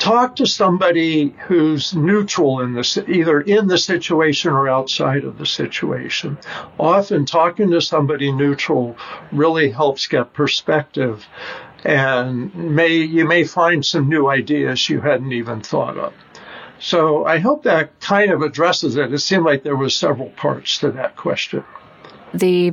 talk 0.00 0.34
to 0.34 0.46
somebody 0.46 1.32
who's 1.46 1.94
neutral 1.94 2.60
in 2.62 2.72
this, 2.72 2.96
either 3.06 3.40
in 3.42 3.68
the 3.68 3.78
situation 3.78 4.50
or 4.50 4.68
outside 4.68 5.24
of 5.24 5.38
the 5.38 5.46
situation. 5.46 6.38
Often, 6.78 7.26
talking 7.26 7.70
to 7.70 7.80
somebody 7.80 8.32
neutral 8.32 8.96
really 9.30 9.70
helps 9.70 10.08
get 10.08 10.32
perspective 10.32 11.24
and 11.84 12.54
may 12.54 12.94
you 12.94 13.26
may 13.26 13.44
find 13.44 13.84
some 13.84 14.08
new 14.08 14.28
ideas 14.28 14.88
you 14.88 15.00
hadn't 15.00 15.32
even 15.32 15.60
thought 15.60 15.96
of. 15.96 16.12
So 16.78 17.26
I 17.26 17.38
hope 17.38 17.64
that 17.64 18.00
kind 18.00 18.32
of 18.32 18.42
addresses 18.42 18.96
it. 18.96 19.12
It 19.12 19.18
seemed 19.18 19.44
like 19.44 19.62
there 19.62 19.76
was 19.76 19.94
several 19.94 20.30
parts 20.30 20.78
to 20.78 20.90
that 20.92 21.16
question. 21.16 21.62
The 22.32 22.72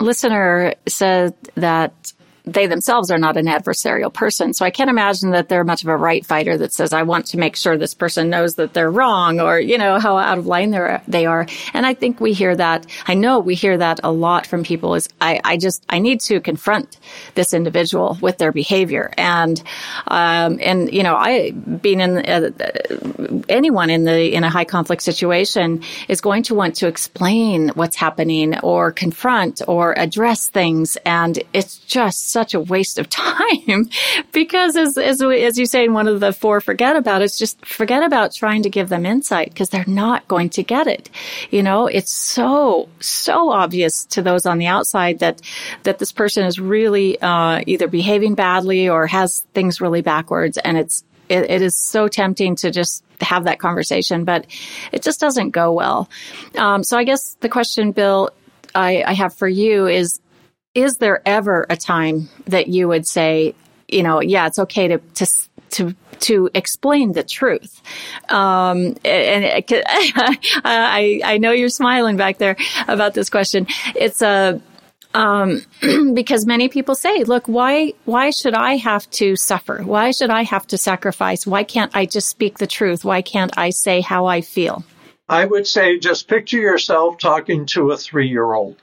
listener 0.00 0.74
said 0.88 1.34
that 1.54 2.12
they 2.46 2.66
themselves 2.66 3.10
are 3.10 3.18
not 3.18 3.38
an 3.38 3.46
adversarial 3.46 4.12
person. 4.12 4.52
So 4.52 4.66
I 4.66 4.70
can't 4.70 4.90
imagine 4.90 5.30
that 5.30 5.48
they're 5.48 5.64
much 5.64 5.82
of 5.82 5.88
a 5.88 5.96
right 5.96 6.24
fighter 6.24 6.58
that 6.58 6.74
says, 6.74 6.92
I 6.92 7.02
want 7.02 7.26
to 7.28 7.38
make 7.38 7.56
sure 7.56 7.78
this 7.78 7.94
person 7.94 8.28
knows 8.28 8.56
that 8.56 8.74
they're 8.74 8.90
wrong 8.90 9.40
or, 9.40 9.58
you 9.58 9.78
know, 9.78 9.98
how 9.98 10.18
out 10.18 10.36
of 10.36 10.46
line 10.46 10.70
they're, 10.70 11.02
they 11.08 11.24
are. 11.24 11.46
And 11.72 11.86
I 11.86 11.94
think 11.94 12.20
we 12.20 12.34
hear 12.34 12.54
that. 12.54 12.86
I 13.06 13.14
know 13.14 13.38
we 13.38 13.54
hear 13.54 13.78
that 13.78 14.00
a 14.04 14.12
lot 14.12 14.46
from 14.46 14.62
people 14.62 14.94
is 14.94 15.08
I, 15.22 15.40
I 15.42 15.56
just, 15.56 15.86
I 15.88 16.00
need 16.00 16.20
to 16.22 16.38
confront 16.40 16.98
this 17.34 17.54
individual 17.54 18.18
with 18.20 18.36
their 18.36 18.52
behavior. 18.52 19.10
And, 19.16 19.62
um, 20.06 20.58
and, 20.60 20.92
you 20.92 21.02
know, 21.02 21.16
I, 21.16 21.52
being 21.52 22.00
in, 22.00 22.18
uh, 22.18 22.50
anyone 23.48 23.88
in 23.88 24.04
the, 24.04 24.34
in 24.34 24.44
a 24.44 24.50
high 24.50 24.66
conflict 24.66 25.00
situation 25.00 25.82
is 26.08 26.20
going 26.20 26.42
to 26.44 26.54
want 26.54 26.76
to 26.76 26.88
explain 26.88 27.70
what's 27.70 27.96
happening 27.96 28.58
or 28.58 28.92
confront 28.92 29.62
or 29.66 29.98
address 29.98 30.48
things. 30.48 30.98
And 31.06 31.42
it's 31.54 31.78
just 31.78 32.33
such 32.34 32.52
a 32.52 32.60
waste 32.60 32.98
of 32.98 33.08
time 33.24 33.88
because 34.32 34.76
as, 34.76 34.98
as, 34.98 35.22
as 35.22 35.58
you 35.58 35.66
say 35.66 35.84
in 35.84 35.94
one 35.94 36.08
of 36.08 36.20
the 36.20 36.32
four 36.32 36.60
forget 36.60 36.96
about 36.96 37.22
it's 37.22 37.38
just 37.38 37.64
forget 37.64 38.02
about 38.02 38.34
trying 38.34 38.64
to 38.64 38.68
give 38.68 38.88
them 38.88 39.06
insight 39.06 39.50
because 39.50 39.70
they're 39.70 39.84
not 39.86 40.26
going 40.28 40.50
to 40.50 40.62
get 40.62 40.86
it. 40.86 41.08
You 41.50 41.62
know, 41.62 41.86
it's 41.86 42.12
so, 42.12 42.88
so 43.00 43.50
obvious 43.50 44.04
to 44.06 44.22
those 44.22 44.46
on 44.46 44.58
the 44.58 44.66
outside 44.66 45.20
that, 45.20 45.40
that 45.84 45.98
this 45.98 46.12
person 46.12 46.44
is 46.44 46.58
really, 46.58 47.20
uh, 47.22 47.62
either 47.66 47.86
behaving 47.88 48.34
badly 48.34 48.88
or 48.88 49.06
has 49.06 49.46
things 49.54 49.80
really 49.80 50.02
backwards. 50.02 50.58
And 50.58 50.76
it's, 50.76 51.04
it, 51.28 51.50
it 51.50 51.62
is 51.62 51.76
so 51.76 52.08
tempting 52.08 52.56
to 52.56 52.70
just 52.70 53.04
have 53.20 53.44
that 53.44 53.58
conversation, 53.58 54.24
but 54.24 54.46
it 54.92 55.02
just 55.02 55.20
doesn't 55.20 55.50
go 55.50 55.72
well. 55.72 56.10
Um, 56.58 56.82
so 56.82 56.98
I 56.98 57.04
guess 57.04 57.36
the 57.40 57.48
question, 57.48 57.92
Bill, 57.92 58.30
I, 58.74 59.04
I 59.04 59.12
have 59.12 59.34
for 59.34 59.48
you 59.48 59.86
is 59.86 60.20
is 60.74 60.96
there 60.96 61.22
ever 61.26 61.66
a 61.70 61.76
time 61.76 62.28
that 62.46 62.68
you 62.68 62.88
would 62.88 63.06
say, 63.06 63.54
you 63.88 64.02
know, 64.02 64.20
yeah, 64.20 64.46
it's 64.46 64.58
okay 64.58 64.88
to, 64.88 64.98
to, 64.98 65.26
to 65.70 65.94
to 66.20 66.48
explain 66.54 67.12
the 67.12 67.24
truth. 67.24 67.82
Um, 68.30 68.96
and 69.04 69.64
I 70.64 71.20
I 71.24 71.38
know 71.38 71.50
you're 71.50 71.68
smiling 71.68 72.16
back 72.16 72.38
there 72.38 72.56
about 72.86 73.14
this 73.14 73.28
question. 73.28 73.66
It's 73.94 74.22
a 74.22 74.60
um, 75.14 75.62
because 76.14 76.44
many 76.44 76.68
people 76.68 76.94
say, 76.94 77.24
look, 77.24 77.46
why, 77.46 77.92
why 78.04 78.30
should 78.30 78.54
I 78.54 78.76
have 78.76 79.08
to 79.10 79.36
suffer? 79.36 79.82
Why 79.82 80.10
should 80.10 80.30
I 80.30 80.42
have 80.42 80.66
to 80.68 80.78
sacrifice? 80.78 81.46
Why 81.46 81.62
can't 81.62 81.94
I 81.94 82.04
just 82.04 82.28
speak 82.28 82.58
the 82.58 82.66
truth? 82.66 83.04
Why 83.04 83.22
can't 83.22 83.56
I 83.56 83.70
say 83.70 84.00
how 84.00 84.26
I 84.26 84.40
feel? 84.40 84.84
I 85.28 85.44
would 85.46 85.66
say 85.66 85.98
just 85.98 86.28
picture 86.28 86.58
yourself 86.58 87.18
talking 87.18 87.64
to 87.66 87.92
a 87.92 87.96
three 87.96 88.28
year 88.28 88.52
old. 88.52 88.76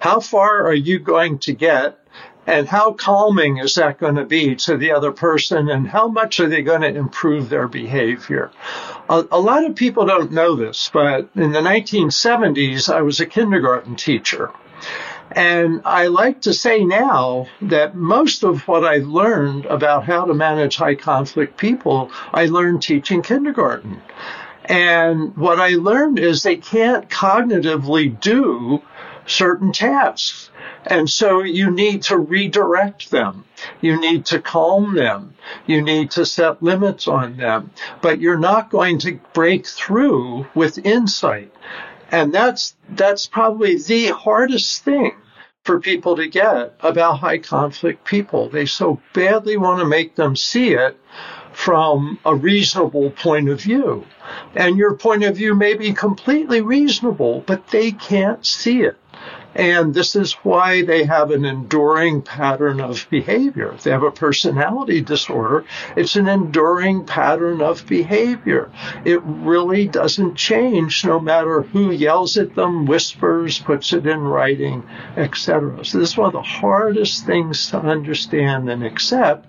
How 0.00 0.20
far 0.20 0.64
are 0.66 0.74
you 0.74 0.98
going 0.98 1.38
to 1.40 1.52
get? 1.52 1.98
And 2.46 2.66
how 2.66 2.92
calming 2.92 3.58
is 3.58 3.74
that 3.74 3.98
going 3.98 4.14
to 4.14 4.24
be 4.24 4.56
to 4.56 4.76
the 4.78 4.92
other 4.92 5.12
person? 5.12 5.68
And 5.68 5.86
how 5.86 6.08
much 6.08 6.40
are 6.40 6.48
they 6.48 6.62
going 6.62 6.80
to 6.80 6.88
improve 6.88 7.50
their 7.50 7.68
behavior? 7.68 8.50
A, 9.10 9.26
a 9.30 9.40
lot 9.40 9.64
of 9.64 9.76
people 9.76 10.06
don't 10.06 10.32
know 10.32 10.54
this, 10.56 10.88
but 10.90 11.28
in 11.34 11.52
the 11.52 11.60
1970s, 11.60 12.92
I 12.92 13.02
was 13.02 13.20
a 13.20 13.26
kindergarten 13.26 13.96
teacher. 13.96 14.50
And 15.32 15.82
I 15.84 16.06
like 16.06 16.40
to 16.42 16.54
say 16.54 16.84
now 16.84 17.48
that 17.60 17.94
most 17.94 18.44
of 18.44 18.66
what 18.66 18.84
I 18.84 18.98
learned 18.98 19.66
about 19.66 20.04
how 20.04 20.24
to 20.24 20.32
manage 20.32 20.76
high 20.76 20.94
conflict 20.94 21.58
people, 21.58 22.10
I 22.32 22.46
learned 22.46 22.82
teaching 22.82 23.20
kindergarten. 23.20 24.00
And 24.64 25.36
what 25.36 25.60
I 25.60 25.70
learned 25.70 26.18
is 26.18 26.42
they 26.42 26.56
can't 26.56 27.10
cognitively 27.10 28.18
do 28.20 28.82
certain 29.28 29.72
tasks. 29.72 30.50
And 30.86 31.08
so 31.08 31.42
you 31.42 31.70
need 31.70 32.02
to 32.04 32.16
redirect 32.16 33.10
them. 33.10 33.44
You 33.80 34.00
need 34.00 34.26
to 34.26 34.40
calm 34.40 34.94
them. 34.94 35.34
You 35.66 35.82
need 35.82 36.10
to 36.12 36.24
set 36.24 36.62
limits 36.62 37.06
on 37.08 37.36
them. 37.36 37.70
But 38.00 38.20
you're 38.20 38.38
not 38.38 38.70
going 38.70 38.98
to 39.00 39.20
break 39.32 39.66
through 39.66 40.46
with 40.54 40.78
insight. 40.78 41.52
And 42.10 42.32
that's, 42.32 42.74
that's 42.88 43.26
probably 43.26 43.76
the 43.76 44.08
hardest 44.08 44.82
thing 44.84 45.12
for 45.64 45.80
people 45.80 46.16
to 46.16 46.26
get 46.26 46.74
about 46.80 47.18
high 47.18 47.38
conflict 47.38 48.04
people. 48.04 48.48
They 48.48 48.64
so 48.64 49.00
badly 49.12 49.58
want 49.58 49.80
to 49.80 49.84
make 49.86 50.14
them 50.14 50.34
see 50.34 50.72
it 50.72 50.98
from 51.52 52.18
a 52.24 52.34
reasonable 52.34 53.10
point 53.10 53.50
of 53.50 53.60
view. 53.60 54.06
And 54.54 54.78
your 54.78 54.94
point 54.94 55.24
of 55.24 55.36
view 55.36 55.54
may 55.54 55.74
be 55.74 55.92
completely 55.92 56.60
reasonable, 56.60 57.42
but 57.46 57.66
they 57.68 57.90
can't 57.90 58.46
see 58.46 58.82
it. 58.82 58.96
And 59.54 59.94
this 59.94 60.14
is 60.14 60.34
why 60.44 60.82
they 60.84 61.04
have 61.04 61.30
an 61.30 61.44
enduring 61.44 62.22
pattern 62.22 62.80
of 62.80 63.06
behavior. 63.10 63.72
If 63.72 63.82
they 63.82 63.90
have 63.90 64.02
a 64.02 64.10
personality 64.10 65.00
disorder, 65.00 65.64
it's 65.96 66.16
an 66.16 66.28
enduring 66.28 67.04
pattern 67.04 67.62
of 67.62 67.86
behavior. 67.86 68.70
It 69.04 69.20
really 69.24 69.88
doesn't 69.88 70.36
change 70.36 71.04
no 71.04 71.18
matter 71.18 71.62
who 71.62 71.90
yells 71.90 72.36
at 72.36 72.54
them, 72.54 72.84
whispers, 72.86 73.58
puts 73.58 73.92
it 73.92 74.06
in 74.06 74.20
writing, 74.20 74.84
etc. 75.16 75.84
So 75.84 75.98
this 75.98 76.10
is 76.10 76.16
one 76.16 76.28
of 76.28 76.34
the 76.34 76.42
hardest 76.42 77.24
things 77.24 77.70
to 77.70 77.78
understand 77.78 78.68
and 78.70 78.84
accept. 78.84 79.46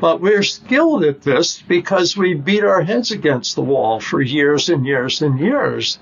But 0.00 0.20
we're 0.20 0.44
skilled 0.44 1.02
at 1.02 1.22
this 1.22 1.60
because 1.60 2.16
we 2.16 2.34
beat 2.34 2.62
our 2.62 2.82
heads 2.82 3.10
against 3.10 3.56
the 3.56 3.62
wall 3.62 3.98
for 3.98 4.22
years 4.22 4.68
and 4.68 4.86
years 4.86 5.22
and 5.22 5.40
years. 5.40 5.98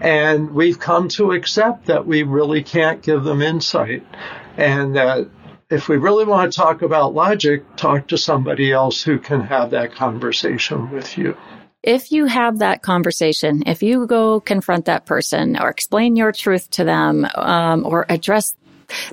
And 0.00 0.52
we've 0.52 0.78
come 0.78 1.08
to 1.10 1.32
accept 1.32 1.86
that 1.86 2.06
we 2.06 2.22
really 2.22 2.62
can't 2.62 3.02
give 3.02 3.22
them 3.22 3.42
insight 3.42 4.04
and 4.56 4.96
that 4.96 5.28
if 5.70 5.88
we 5.88 5.96
really 5.96 6.24
want 6.24 6.52
to 6.52 6.56
talk 6.56 6.82
about 6.82 7.14
logic, 7.14 7.64
talk 7.76 8.08
to 8.08 8.18
somebody 8.18 8.72
else 8.72 9.02
who 9.02 9.18
can 9.18 9.40
have 9.42 9.70
that 9.70 9.94
conversation 9.94 10.90
with 10.90 11.16
you. 11.16 11.36
If 11.82 12.12
you 12.12 12.26
have 12.26 12.58
that 12.58 12.82
conversation, 12.82 13.62
if 13.66 13.82
you 13.82 14.06
go 14.06 14.40
confront 14.40 14.86
that 14.86 15.06
person 15.06 15.56
or 15.56 15.68
explain 15.70 16.16
your 16.16 16.32
truth 16.32 16.68
to 16.70 16.84
them, 16.84 17.26
um, 17.36 17.86
or 17.86 18.04
address 18.08 18.54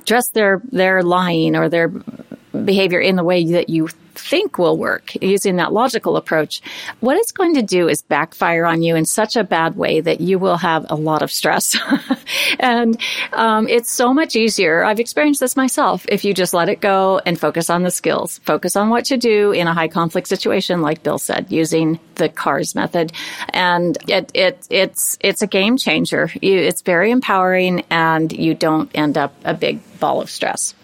address 0.00 0.30
their 0.30 0.60
their 0.72 1.02
lying 1.02 1.56
or 1.56 1.68
their 1.68 1.88
behavior 1.88 3.00
in 3.00 3.16
the 3.16 3.24
way 3.24 3.52
that 3.52 3.68
you 3.68 3.88
think 4.18 4.58
will 4.58 4.76
work 4.76 5.12
using 5.22 5.56
that 5.56 5.72
logical 5.72 6.16
approach, 6.16 6.60
what 7.00 7.16
it's 7.16 7.32
going 7.32 7.54
to 7.54 7.62
do 7.62 7.88
is 7.88 8.02
backfire 8.02 8.66
on 8.66 8.82
you 8.82 8.96
in 8.96 9.06
such 9.06 9.36
a 9.36 9.44
bad 9.44 9.76
way 9.76 10.00
that 10.00 10.20
you 10.20 10.38
will 10.38 10.56
have 10.56 10.86
a 10.90 10.94
lot 10.94 11.22
of 11.22 11.30
stress. 11.30 11.76
and 12.60 13.00
um, 13.32 13.68
it's 13.68 13.90
so 13.90 14.12
much 14.12 14.36
easier. 14.36 14.84
I've 14.84 15.00
experienced 15.00 15.40
this 15.40 15.56
myself. 15.56 16.04
If 16.08 16.24
you 16.24 16.34
just 16.34 16.54
let 16.54 16.68
it 16.68 16.80
go 16.80 17.20
and 17.24 17.38
focus 17.38 17.70
on 17.70 17.82
the 17.82 17.90
skills, 17.90 18.38
focus 18.38 18.76
on 18.76 18.90
what 18.90 19.06
to 19.06 19.16
do 19.16 19.52
in 19.52 19.66
a 19.66 19.74
high 19.74 19.88
conflict 19.88 20.28
situation, 20.28 20.82
like 20.82 21.02
Bill 21.02 21.18
said, 21.18 21.50
using 21.50 21.98
the 22.16 22.28
CARS 22.28 22.74
method, 22.74 23.12
and 23.50 23.96
it, 24.08 24.30
it 24.34 24.66
it's 24.70 25.16
it's 25.20 25.42
a 25.42 25.46
game 25.46 25.76
changer. 25.76 26.30
You, 26.42 26.58
it's 26.58 26.82
very 26.82 27.10
empowering, 27.10 27.84
and 27.90 28.32
you 28.32 28.54
don't 28.54 28.90
end 28.94 29.16
up 29.16 29.34
a 29.44 29.54
big 29.54 29.80
ball 30.00 30.20
of 30.20 30.30
stress. 30.30 30.74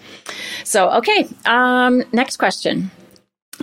So, 0.65 0.91
okay, 0.91 1.29
um, 1.45 2.05
next 2.13 2.37
question. 2.37 2.91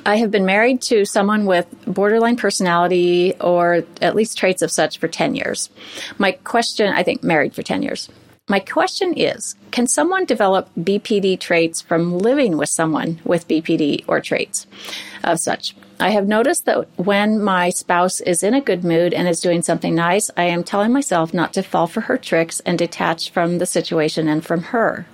I 0.06 0.18
have 0.18 0.32
been 0.32 0.46
married 0.46 0.82
to 0.84 1.06
someone 1.06 1.46
with 1.46 1.68
borderline 1.86 2.38
personality 2.38 3.34
or 3.40 3.84
at 4.02 4.16
least 4.16 4.38
traits 4.38 4.62
of 4.62 4.72
such 4.72 4.98
for 4.98 5.08
10 5.08 5.36
years. 5.36 5.70
My 6.18 6.32
question, 6.32 6.94
I 6.94 7.04
think 7.04 7.24
married 7.24 7.54
for 7.54 7.62
10 7.62 7.84
years. 7.84 8.10
My 8.48 8.60
question 8.60 9.14
is 9.14 9.56
Can 9.72 9.88
someone 9.88 10.26
develop 10.26 10.70
BPD 10.78 11.40
traits 11.40 11.82
from 11.82 12.18
living 12.18 12.58
with 12.58 12.70
someone 12.70 13.20
with 13.24 13.48
BPD 13.48 14.04
or 14.08 14.20
traits 14.20 14.68
of 15.24 15.40
such? 15.40 15.76
I 16.02 16.10
have 16.10 16.28
noticed 16.28 16.66
that 16.66 16.90
when 16.98 17.42
my 17.42 17.70
spouse 17.70 18.20
is 18.22 18.42
in 18.42 18.56
a 18.56 18.60
good 18.60 18.84
mood 18.84 19.14
and 19.14 19.28
is 19.28 19.40
doing 19.40 19.62
something 19.62 19.94
nice, 19.94 20.32
I 20.36 20.46
am 20.46 20.64
telling 20.64 20.92
myself 20.92 21.32
not 21.32 21.54
to 21.54 21.62
fall 21.62 21.86
for 21.86 22.02
her 22.02 22.18
tricks 22.18 22.60
and 22.62 22.78
detach 22.78 23.30
from 23.30 23.60
the 23.60 23.68
situation 23.68 24.28
and 24.28 24.44
from 24.44 24.64
her. 24.64 25.06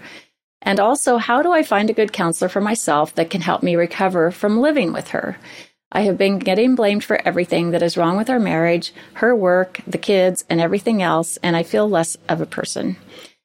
And 0.62 0.80
also, 0.80 1.18
how 1.18 1.42
do 1.42 1.52
I 1.52 1.64
find 1.64 1.90
a 1.90 1.94
good 1.94 2.12
counselor 2.12 2.50
for 2.50 2.62
myself 2.62 3.14
that 3.16 3.30
can 3.30 3.42
help 3.42 3.64
me 3.64 3.76
recover 3.76 4.32
from 4.32 4.60
living 4.60 4.92
with 4.92 5.10
her? 5.10 5.38
I 5.92 6.02
have 6.02 6.18
been 6.18 6.40
getting 6.40 6.76
blamed 6.76 7.04
for 7.04 7.22
everything 7.26 7.72
that 7.72 7.82
is 7.82 7.96
wrong 7.96 8.18
with 8.18 8.30
our 8.30 8.40
marriage, 8.40 8.94
her 9.14 9.36
work, 9.36 9.80
the 9.88 9.98
kids, 9.98 10.44
and 10.50 10.60
everything 10.60 11.02
else, 11.02 11.38
and 11.38 11.56
I 11.56 11.64
feel 11.64 11.90
less 11.90 12.18
of 12.28 12.42
a 12.42 12.46
person. 12.46 12.98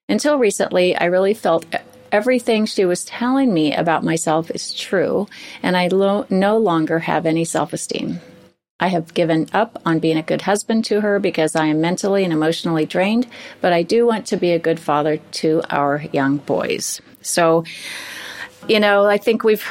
Until 0.08 0.38
recently, 0.38 0.96
I 0.96 1.04
really 1.04 1.34
felt 1.34 1.64
everything 2.10 2.66
she 2.66 2.84
was 2.84 3.04
telling 3.04 3.54
me 3.54 3.72
about 3.74 4.04
myself 4.04 4.50
is 4.50 4.74
true, 4.74 5.28
and 5.62 5.76
I 5.76 5.86
lo- 5.88 6.26
no 6.28 6.58
longer 6.58 6.98
have 7.00 7.26
any 7.26 7.44
self 7.44 7.72
esteem. 7.72 8.20
I 8.82 8.88
have 8.88 9.14
given 9.14 9.46
up 9.52 9.80
on 9.86 10.00
being 10.00 10.16
a 10.16 10.22
good 10.22 10.42
husband 10.42 10.84
to 10.86 11.00
her 11.02 11.20
because 11.20 11.54
I 11.54 11.66
am 11.66 11.80
mentally 11.80 12.24
and 12.24 12.32
emotionally 12.32 12.84
drained, 12.84 13.28
but 13.60 13.72
I 13.72 13.84
do 13.84 14.04
want 14.04 14.26
to 14.26 14.36
be 14.36 14.50
a 14.50 14.58
good 14.58 14.80
father 14.80 15.18
to 15.18 15.62
our 15.70 16.02
young 16.10 16.38
boys. 16.38 17.00
So, 17.20 17.64
you 18.68 18.80
know, 18.80 19.06
I 19.06 19.18
think 19.18 19.44
we've 19.44 19.64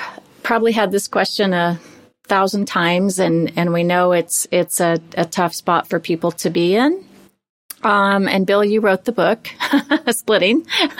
probably 0.43 0.71
had 0.71 0.91
this 0.91 1.09
question 1.09 1.51
a 1.51 1.77
thousand 2.23 2.69
times 2.69 3.19
and, 3.19 3.51
and 3.57 3.73
we 3.73 3.83
know 3.83 4.13
it's, 4.13 4.47
it's 4.49 4.79
a, 4.79 5.01
a 5.17 5.25
tough 5.25 5.53
spot 5.53 5.89
for 5.89 5.99
people 5.99 6.31
to 6.31 6.49
be 6.49 6.75
in. 6.75 7.05
Um, 7.83 8.27
and 8.27 8.45
Bill, 8.45 8.63
you 8.63 8.81
wrote 8.81 9.05
the 9.05 9.11
book, 9.11 9.49
Splitting, 10.11 10.65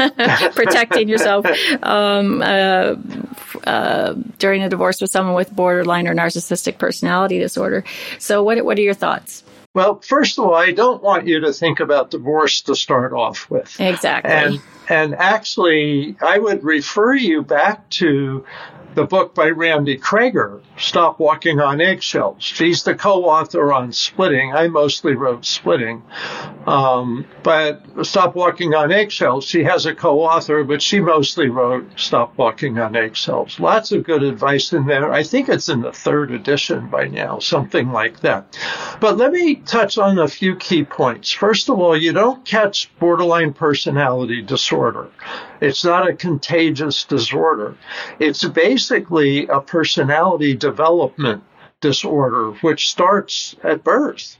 Protecting 0.55 1.07
Yourself 1.07 1.45
um, 1.83 2.41
uh, 2.41 2.95
uh, 3.65 4.13
During 4.39 4.63
a 4.63 4.69
Divorce 4.69 5.01
with 5.01 5.11
Someone 5.11 5.35
with 5.35 5.55
Borderline 5.55 6.07
or 6.07 6.15
Narcissistic 6.15 6.77
Personality 6.77 7.39
Disorder. 7.39 7.83
So, 8.19 8.43
what, 8.43 8.63
what 8.65 8.77
are 8.77 8.81
your 8.81 8.93
thoughts? 8.93 9.43
Well, 9.73 10.01
first 10.01 10.37
of 10.37 10.45
all, 10.45 10.53
I 10.53 10.71
don't 10.71 11.01
want 11.01 11.27
you 11.27 11.39
to 11.41 11.53
think 11.53 11.79
about 11.79 12.11
divorce 12.11 12.61
to 12.61 12.75
start 12.75 13.13
off 13.13 13.49
with. 13.49 13.79
Exactly. 13.79 14.31
And, 14.31 14.61
and 14.91 15.15
actually, 15.15 16.17
I 16.21 16.37
would 16.37 16.65
refer 16.65 17.13
you 17.13 17.43
back 17.43 17.89
to 17.91 18.43
the 18.93 19.05
book 19.05 19.33
by 19.33 19.49
Randi 19.49 19.97
Kreger, 19.97 20.61
Stop 20.77 21.17
Walking 21.17 21.61
on 21.61 21.79
Eggshells. 21.79 22.43
She's 22.43 22.83
the 22.83 22.93
co-author 22.93 23.71
on 23.71 23.93
Splitting. 23.93 24.53
I 24.53 24.67
mostly 24.67 25.15
wrote 25.15 25.45
Splitting. 25.45 26.03
Um, 26.67 27.25
but 27.41 27.83
Stop 28.03 28.35
Walking 28.35 28.73
on 28.73 28.91
Eggshells, 28.91 29.45
she 29.45 29.63
has 29.63 29.85
a 29.85 29.95
co-author, 29.95 30.65
but 30.65 30.81
she 30.81 30.99
mostly 30.99 31.47
wrote 31.47 31.87
Stop 31.95 32.37
Walking 32.37 32.79
on 32.79 32.95
Eggshells. 32.95 33.59
Lots 33.59 33.93
of 33.93 34.03
good 34.03 34.23
advice 34.23 34.73
in 34.73 34.85
there. 34.85 35.11
I 35.11 35.23
think 35.23 35.47
it's 35.47 35.69
in 35.69 35.81
the 35.81 35.93
third 35.93 36.31
edition 36.31 36.89
by 36.89 37.07
now, 37.07 37.39
something 37.39 37.91
like 37.91 38.19
that. 38.21 38.57
But 38.99 39.17
let 39.17 39.31
me 39.31 39.55
touch 39.55 39.97
on 39.97 40.19
a 40.19 40.27
few 40.27 40.55
key 40.57 40.83
points. 40.83 41.31
First 41.31 41.69
of 41.69 41.79
all, 41.79 41.95
you 41.95 42.11
don't 42.11 42.43
catch 42.43 42.91
borderline 42.99 43.53
personality 43.53 44.41
disorder. 44.41 44.80
It's 45.61 45.83
not 45.85 46.09
a 46.09 46.13
contagious 46.13 47.03
disorder. 47.03 47.75
It's 48.19 48.43
basically 48.45 49.47
a 49.47 49.61
personality 49.61 50.55
development 50.55 51.43
disorder, 51.81 52.51
which 52.61 52.89
starts 52.89 53.55
at 53.63 53.83
birth. 53.83 54.37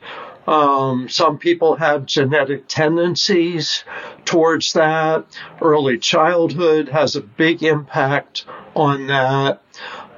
Um, 0.48 1.08
some 1.10 1.38
people 1.38 1.76
have 1.76 2.06
genetic 2.06 2.68
tendencies 2.68 3.84
towards 4.26 4.74
that. 4.74 5.26
Early 5.62 5.98
childhood 6.00 6.90
has 6.90 7.16
a 7.16 7.22
big 7.22 7.64
impact 7.64 8.46
on 8.76 9.08
that. 9.08 9.62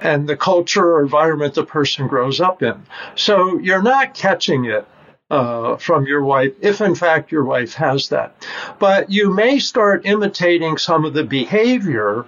and 0.01 0.27
the 0.27 0.36
culture 0.36 0.95
or 0.95 1.01
environment 1.01 1.53
the 1.53 1.65
person 1.65 2.07
grows 2.07 2.41
up 2.41 2.62
in. 2.62 2.83
So 3.15 3.57
you're 3.59 3.81
not 3.81 4.13
catching 4.13 4.65
it 4.65 4.86
uh, 5.29 5.77
from 5.77 6.05
your 6.05 6.23
wife, 6.23 6.53
if 6.62 6.81
in 6.81 6.95
fact 6.95 7.31
your 7.31 7.43
wife 7.43 7.73
has 7.73 8.09
that. 8.09 8.45
But 8.79 9.09
you 9.09 9.33
may 9.33 9.59
start 9.59 10.05
imitating 10.05 10.77
some 10.77 11.05
of 11.05 11.13
the 11.13 11.23
behavior 11.23 12.25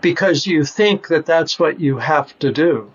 because 0.00 0.46
you 0.46 0.64
think 0.64 1.08
that 1.08 1.26
that's 1.26 1.58
what 1.58 1.80
you 1.80 1.98
have 1.98 2.38
to 2.40 2.52
do. 2.52 2.90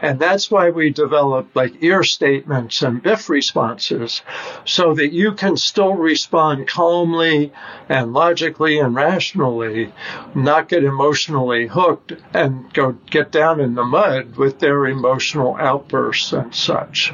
And 0.00 0.18
that's 0.18 0.50
why 0.50 0.70
we 0.70 0.90
develop 0.90 1.54
like 1.54 1.82
ear 1.82 2.02
statements 2.02 2.82
and 2.82 3.02
BIF 3.02 3.28
responses 3.28 4.22
so 4.64 4.94
that 4.94 5.12
you 5.12 5.32
can 5.32 5.56
still 5.56 5.94
respond 5.94 6.68
calmly 6.68 7.52
and 7.88 8.12
logically 8.12 8.78
and 8.78 8.94
rationally, 8.94 9.92
not 10.34 10.68
get 10.68 10.84
emotionally 10.84 11.66
hooked 11.66 12.12
and 12.32 12.72
go 12.72 12.92
get 13.10 13.30
down 13.30 13.60
in 13.60 13.74
the 13.74 13.84
mud 13.84 14.36
with 14.36 14.58
their 14.58 14.86
emotional 14.86 15.56
outbursts 15.56 16.32
and 16.32 16.54
such. 16.54 17.12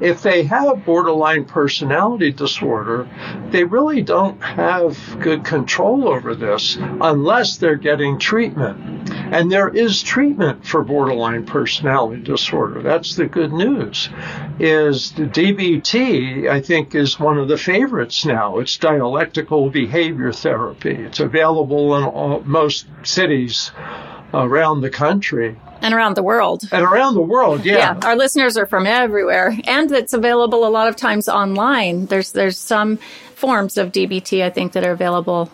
If 0.00 0.22
they 0.22 0.44
have 0.44 0.84
borderline 0.84 1.44
personality 1.44 2.32
disorder, 2.32 3.08
they 3.50 3.64
really 3.64 4.02
don't 4.02 4.40
have 4.42 4.98
good 5.20 5.44
control 5.44 6.08
over 6.08 6.34
this 6.34 6.76
unless 6.80 7.56
they're 7.56 7.76
getting 7.76 8.18
treatment. 8.18 9.10
And 9.10 9.50
there 9.50 9.68
is 9.68 10.02
treatment 10.02 10.66
for 10.66 10.82
borderline 10.82 11.46
personality 11.46 11.94
disorder. 12.10 12.82
That's 12.82 13.16
the 13.16 13.26
good 13.26 13.52
news. 13.52 14.08
Is 14.58 15.12
the 15.12 15.24
DBT, 15.24 16.48
I 16.48 16.60
think, 16.60 16.94
is 16.94 17.18
one 17.18 17.38
of 17.38 17.48
the 17.48 17.58
favorites 17.58 18.24
now. 18.24 18.58
It's 18.58 18.76
dialectical 18.76 19.70
behavior 19.70 20.32
therapy. 20.32 20.94
It's 20.94 21.20
available 21.20 21.96
in 21.96 22.04
all, 22.04 22.40
most 22.40 22.86
cities 23.02 23.72
around 24.32 24.80
the 24.80 24.90
country 24.90 25.56
and 25.80 25.94
around 25.94 26.16
the 26.16 26.22
world. 26.22 26.62
And 26.72 26.82
around 26.82 27.14
the 27.14 27.22
world, 27.22 27.64
yeah. 27.64 27.98
Yeah, 27.98 28.08
our 28.08 28.16
listeners 28.16 28.56
are 28.56 28.66
from 28.66 28.86
everywhere, 28.86 29.56
and 29.64 29.90
it's 29.92 30.14
available 30.14 30.66
a 30.66 30.70
lot 30.70 30.88
of 30.88 30.96
times 30.96 31.28
online. 31.28 32.06
There's 32.06 32.32
there's 32.32 32.58
some 32.58 32.96
forms 33.34 33.76
of 33.76 33.92
DBT 33.92 34.42
I 34.42 34.50
think 34.50 34.72
that 34.72 34.84
are 34.84 34.92
available 34.92 35.50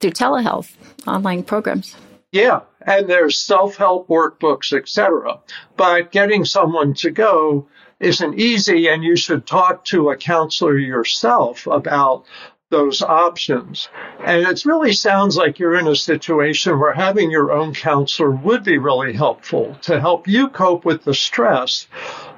through 0.00 0.10
telehealth 0.10 0.70
online 1.06 1.42
programs. 1.42 1.96
Yeah, 2.32 2.60
and 2.80 3.08
there's 3.08 3.38
self-help 3.38 4.08
workbooks, 4.08 4.72
etc. 4.72 5.40
But 5.76 6.10
getting 6.10 6.46
someone 6.46 6.94
to 6.94 7.10
go 7.10 7.68
isn't 8.00 8.40
easy, 8.40 8.88
and 8.88 9.04
you 9.04 9.16
should 9.16 9.46
talk 9.46 9.84
to 9.86 10.08
a 10.10 10.16
counselor 10.16 10.78
yourself 10.78 11.66
about 11.66 12.24
those 12.70 13.02
options. 13.02 13.90
And 14.24 14.46
it 14.46 14.64
really 14.64 14.94
sounds 14.94 15.36
like 15.36 15.58
you're 15.58 15.78
in 15.78 15.86
a 15.86 15.94
situation 15.94 16.80
where 16.80 16.94
having 16.94 17.30
your 17.30 17.52
own 17.52 17.74
counselor 17.74 18.30
would 18.30 18.64
be 18.64 18.78
really 18.78 19.12
helpful 19.12 19.76
to 19.82 20.00
help 20.00 20.26
you 20.26 20.48
cope 20.48 20.86
with 20.86 21.04
the 21.04 21.14
stress, 21.14 21.86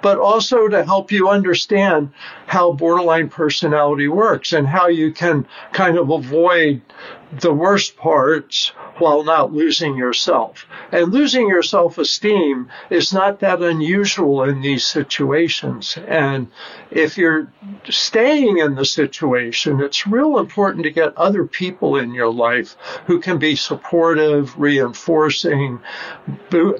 but 0.03 0.19
also 0.19 0.69
to 0.69 0.85
help 0.85 1.11
you 1.11 1.29
understand 1.29 2.11
how 2.47 2.73
borderline 2.73 3.29
personality 3.29 4.09
works 4.09 4.53
and 4.53 4.67
how 4.67 4.89
you 4.89 5.13
can 5.13 5.47
kind 5.73 5.99
of 5.99 6.11
avoid 6.11 6.83
the 7.41 7.53
worst 7.53 7.97
parts 7.97 8.69
while 8.99 9.25
not 9.25 9.53
losing 9.53 9.97
yourself. 9.97 10.67
And 10.93 11.13
losing 11.13 11.49
your 11.49 11.63
self 11.63 11.99
esteem 11.99 12.69
is 12.91 13.13
not 13.13 13.41
that 13.41 13.63
unusual 13.63 14.45
in 14.45 14.61
these 14.61 14.87
situations. 14.87 15.99
And 16.07 16.49
if 16.91 17.19
you're 17.19 17.53
staying 17.89 18.59
in 18.59 18.75
the 18.75 18.85
situation, 18.85 19.81
it's 19.81 20.07
real 20.07 20.39
important 20.39 20.85
to 20.85 20.91
get 20.91 21.17
other 21.17 21.45
people 21.45 21.97
in 21.97 22.15
your 22.15 22.33
life 22.33 22.77
who 23.07 23.21
can 23.21 23.39
be 23.39 23.57
supportive, 23.57 24.57
reinforcing, 24.59 25.81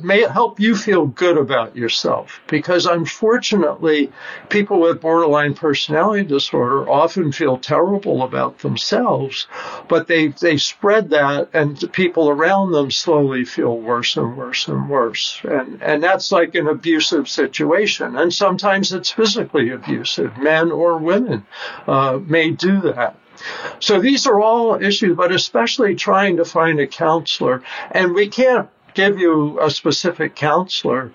may 0.03 0.23
help 0.23 0.61
you 0.61 0.77
feel 0.77 1.07
good 1.07 1.37
about 1.37 1.77
yourself. 1.77 2.41
Because 2.47 2.87
unfortunately, 3.15 4.11
people 4.49 4.81
with 4.81 5.01
borderline 5.01 5.55
personality 5.55 6.25
disorder 6.25 6.89
often 6.91 7.31
feel 7.31 7.57
terrible 7.57 8.25
about 8.25 8.59
themselves, 8.59 9.47
but 9.89 10.09
they, 10.09 10.29
they 10.29 10.57
spread 10.57 11.11
that 11.11 11.49
and 11.53 11.93
people 11.93 12.29
around 12.29 12.73
them 12.73 12.91
slowly 12.91 13.45
feel 13.45 13.79
worse 13.79 14.17
and 14.17 14.37
worse 14.37 14.67
and 14.67 14.91
worse. 14.91 15.41
And, 15.45 15.81
and 15.81 16.03
that's 16.03 16.33
like 16.33 16.57
an 16.57 16.67
abusive 16.67 17.29
situation. 17.29 18.17
And 18.17 18.35
sometimes 18.35 18.93
it's 18.93 19.13
physically 19.13 19.71
abusive. 19.71 20.37
Men 20.37 20.73
or 20.73 20.99
women 20.99 21.47
uh, 21.87 22.19
may 22.21 22.51
do 22.51 22.81
that. 22.81 23.17
So 23.79 24.01
these 24.01 24.27
are 24.27 24.41
all 24.41 24.83
issues, 24.83 25.17
but 25.17 25.31
especially 25.31 25.95
trying 25.95 26.39
to 26.39 26.45
find 26.45 26.81
a 26.81 26.89
counselor. 26.89 27.63
And 27.93 28.13
we 28.13 28.27
can't 28.27 28.69
give 28.95 29.19
you 29.19 29.61
a 29.61 29.71
specific 29.71 30.35
counselor, 30.35 31.13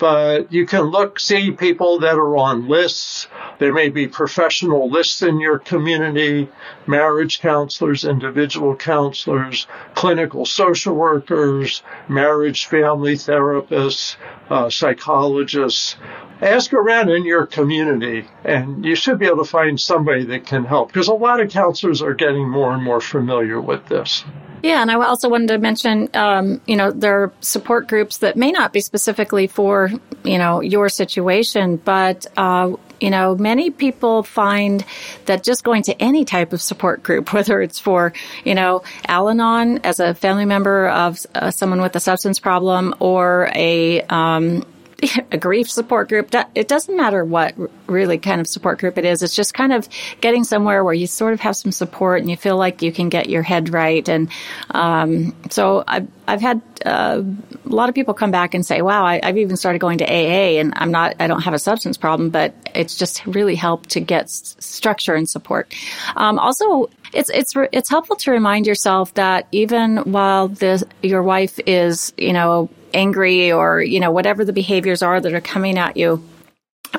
but 0.00 0.50
you 0.50 0.64
can 0.66 0.84
look, 0.84 1.20
see 1.20 1.50
people 1.50 1.98
that 2.00 2.14
are 2.14 2.36
on 2.38 2.66
lists. 2.68 3.28
There 3.58 3.74
may 3.74 3.90
be 3.90 4.08
professional 4.08 4.88
lists 4.88 5.20
in 5.20 5.38
your 5.38 5.58
community, 5.58 6.48
marriage 6.86 7.40
counselors, 7.40 8.06
individual 8.06 8.74
counselors, 8.74 9.66
clinical 9.94 10.46
social 10.46 10.94
workers, 10.94 11.82
marriage 12.08 12.64
family 12.64 13.14
therapists, 13.14 14.16
uh, 14.48 14.70
psychologists. 14.70 15.96
Ask 16.40 16.72
around 16.72 17.10
in 17.10 17.26
your 17.26 17.44
community 17.44 18.26
and 18.42 18.82
you 18.82 18.94
should 18.94 19.18
be 19.18 19.26
able 19.26 19.44
to 19.44 19.50
find 19.50 19.78
somebody 19.78 20.24
that 20.24 20.46
can 20.46 20.64
help 20.64 20.88
because 20.88 21.08
a 21.08 21.14
lot 21.14 21.40
of 21.40 21.50
counselors 21.50 22.00
are 22.00 22.14
getting 22.14 22.48
more 22.48 22.72
and 22.72 22.82
more 22.82 23.02
familiar 23.02 23.60
with 23.60 23.86
this. 23.86 24.24
Yeah, 24.62 24.82
and 24.82 24.90
I 24.90 24.94
also 24.94 25.28
wanted 25.28 25.48
to 25.48 25.58
mention, 25.58 26.08
um, 26.14 26.60
you 26.66 26.76
know, 26.76 26.90
there 26.90 27.22
are 27.22 27.32
support 27.40 27.88
groups 27.88 28.18
that 28.18 28.36
may 28.36 28.52
not 28.52 28.72
be 28.72 28.80
specifically 28.80 29.46
for, 29.46 29.90
you 30.22 30.38
know, 30.38 30.60
your 30.60 30.88
situation, 30.88 31.76
but, 31.76 32.26
uh, 32.36 32.72
you 33.00 33.10
know, 33.10 33.34
many 33.34 33.70
people 33.70 34.22
find 34.22 34.84
that 35.24 35.42
just 35.42 35.64
going 35.64 35.82
to 35.84 36.02
any 36.02 36.26
type 36.26 36.52
of 36.52 36.60
support 36.60 37.02
group, 37.02 37.32
whether 37.32 37.62
it's 37.62 37.78
for, 37.78 38.12
you 38.44 38.54
know, 38.54 38.82
Al 39.08 39.30
Anon 39.30 39.78
as 39.78 39.98
a 39.98 40.14
family 40.14 40.44
member 40.44 40.88
of 40.88 41.24
uh, 41.34 41.50
someone 41.50 41.80
with 41.80 41.96
a 41.96 42.00
substance 42.00 42.38
problem 42.38 42.94
or 43.00 43.50
a, 43.54 44.02
um, 44.02 44.64
a 45.32 45.38
grief 45.38 45.70
support 45.70 46.08
group. 46.08 46.34
It 46.54 46.68
doesn't 46.68 46.96
matter 46.96 47.24
what 47.24 47.54
really 47.86 48.18
kind 48.18 48.40
of 48.40 48.46
support 48.46 48.78
group 48.78 48.98
it 48.98 49.04
is. 49.04 49.22
It's 49.22 49.34
just 49.34 49.54
kind 49.54 49.72
of 49.72 49.88
getting 50.20 50.44
somewhere 50.44 50.84
where 50.84 50.94
you 50.94 51.06
sort 51.06 51.32
of 51.32 51.40
have 51.40 51.56
some 51.56 51.72
support 51.72 52.20
and 52.20 52.30
you 52.30 52.36
feel 52.36 52.56
like 52.56 52.82
you 52.82 52.92
can 52.92 53.08
get 53.08 53.28
your 53.28 53.42
head 53.42 53.72
right. 53.72 54.06
And 54.08 54.30
um, 54.70 55.34
so 55.50 55.84
I've, 55.86 56.08
I've 56.26 56.40
had 56.40 56.62
uh, 56.84 57.22
a 57.64 57.68
lot 57.68 57.88
of 57.88 57.94
people 57.94 58.14
come 58.14 58.30
back 58.30 58.54
and 58.54 58.64
say, 58.64 58.82
"Wow, 58.82 59.04
I, 59.04 59.20
have 59.22 59.36
even 59.36 59.56
started 59.56 59.80
going 59.80 59.98
to 59.98 60.04
AA, 60.04 60.60
and 60.60 60.72
I'm 60.76 60.90
not. 60.90 61.16
I 61.18 61.26
don't 61.26 61.42
have 61.42 61.54
a 61.54 61.58
substance 61.58 61.96
problem, 61.96 62.30
but 62.30 62.54
it's 62.74 62.96
just 62.96 63.26
really 63.26 63.54
helped 63.54 63.90
to 63.90 64.00
get 64.00 64.24
s- 64.24 64.56
structure 64.60 65.14
and 65.14 65.28
support." 65.28 65.74
Um, 66.16 66.38
also, 66.38 66.88
it's 67.12 67.30
it's 67.30 67.54
it's 67.72 67.88
helpful 67.88 68.16
to 68.16 68.30
remind 68.30 68.66
yourself 68.66 69.14
that 69.14 69.46
even 69.52 69.98
while 69.98 70.48
the 70.48 70.86
your 71.02 71.22
wife 71.22 71.58
is, 71.66 72.12
you 72.16 72.32
know, 72.32 72.70
angry 72.94 73.52
or, 73.52 73.80
you 73.82 74.00
know, 74.00 74.10
whatever 74.10 74.44
the 74.44 74.52
behaviors 74.52 75.02
are 75.02 75.20
that 75.20 75.32
are 75.32 75.40
coming 75.40 75.78
at 75.78 75.96
you, 75.96 76.22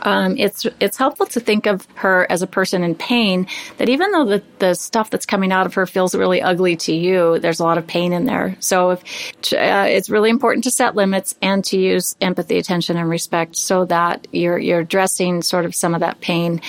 um, 0.03 0.37
it's 0.37 0.65
it's 0.79 0.97
helpful 0.97 1.25
to 1.27 1.39
think 1.39 1.65
of 1.65 1.85
her 1.95 2.25
as 2.29 2.41
a 2.41 2.47
person 2.47 2.83
in 2.83 2.95
pain. 2.95 3.47
That 3.77 3.89
even 3.89 4.11
though 4.11 4.25
the 4.25 4.43
the 4.59 4.73
stuff 4.73 5.09
that's 5.09 5.25
coming 5.25 5.51
out 5.51 5.65
of 5.65 5.73
her 5.75 5.85
feels 5.85 6.15
really 6.15 6.41
ugly 6.41 6.75
to 6.77 6.93
you, 6.93 7.39
there's 7.39 7.59
a 7.59 7.63
lot 7.63 7.77
of 7.77 7.87
pain 7.87 8.13
in 8.13 8.25
there. 8.25 8.55
So 8.59 8.91
if, 8.91 8.99
uh, 9.53 9.85
it's 9.89 10.09
really 10.09 10.29
important 10.29 10.63
to 10.63 10.71
set 10.71 10.95
limits 10.95 11.35
and 11.41 11.63
to 11.65 11.77
use 11.77 12.15
empathy, 12.21 12.57
attention, 12.57 12.97
and 12.97 13.09
respect, 13.09 13.57
so 13.57 13.85
that 13.85 14.27
you're 14.31 14.57
you're 14.57 14.79
addressing 14.79 15.41
sort 15.41 15.65
of 15.65 15.75
some 15.75 15.93
of 15.93 15.99
that 15.99 16.21
pain 16.21 16.61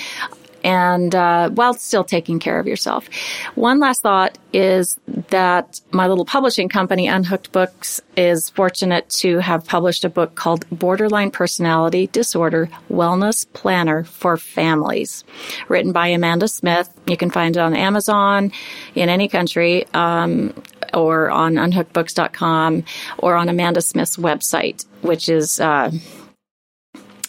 and 0.63 1.13
uh, 1.13 1.49
while 1.49 1.73
still 1.73 2.03
taking 2.03 2.39
care 2.39 2.59
of 2.59 2.67
yourself. 2.67 3.07
One 3.55 3.79
last 3.79 4.01
thought 4.01 4.37
is 4.53 4.99
that 5.29 5.81
my 5.91 6.07
little 6.07 6.25
publishing 6.25 6.69
company, 6.69 7.07
Unhooked 7.07 7.51
Books, 7.51 8.01
is 8.15 8.49
fortunate 8.49 9.09
to 9.09 9.39
have 9.39 9.65
published 9.65 10.05
a 10.05 10.09
book 10.09 10.35
called 10.35 10.65
Borderline 10.69 11.31
Personality 11.31 12.07
Disorder 12.07 12.69
Wellness 12.89 13.45
Planner 13.53 14.03
for 14.03 14.37
Families, 14.37 15.23
written 15.67 15.91
by 15.91 16.07
Amanda 16.07 16.47
Smith. 16.47 16.89
You 17.07 17.17
can 17.17 17.31
find 17.31 17.55
it 17.55 17.59
on 17.59 17.75
Amazon 17.75 18.51
in 18.95 19.09
any 19.09 19.27
country. 19.27 19.85
Um, 19.93 20.53
or 20.93 21.31
on 21.31 21.55
unhookedbooks.com 21.55 22.83
or 23.17 23.35
on 23.35 23.49
Amanda 23.49 23.81
Smith's 23.81 24.17
website, 24.17 24.85
which 25.01 25.27
is 25.27 25.59
uh, 25.59 25.89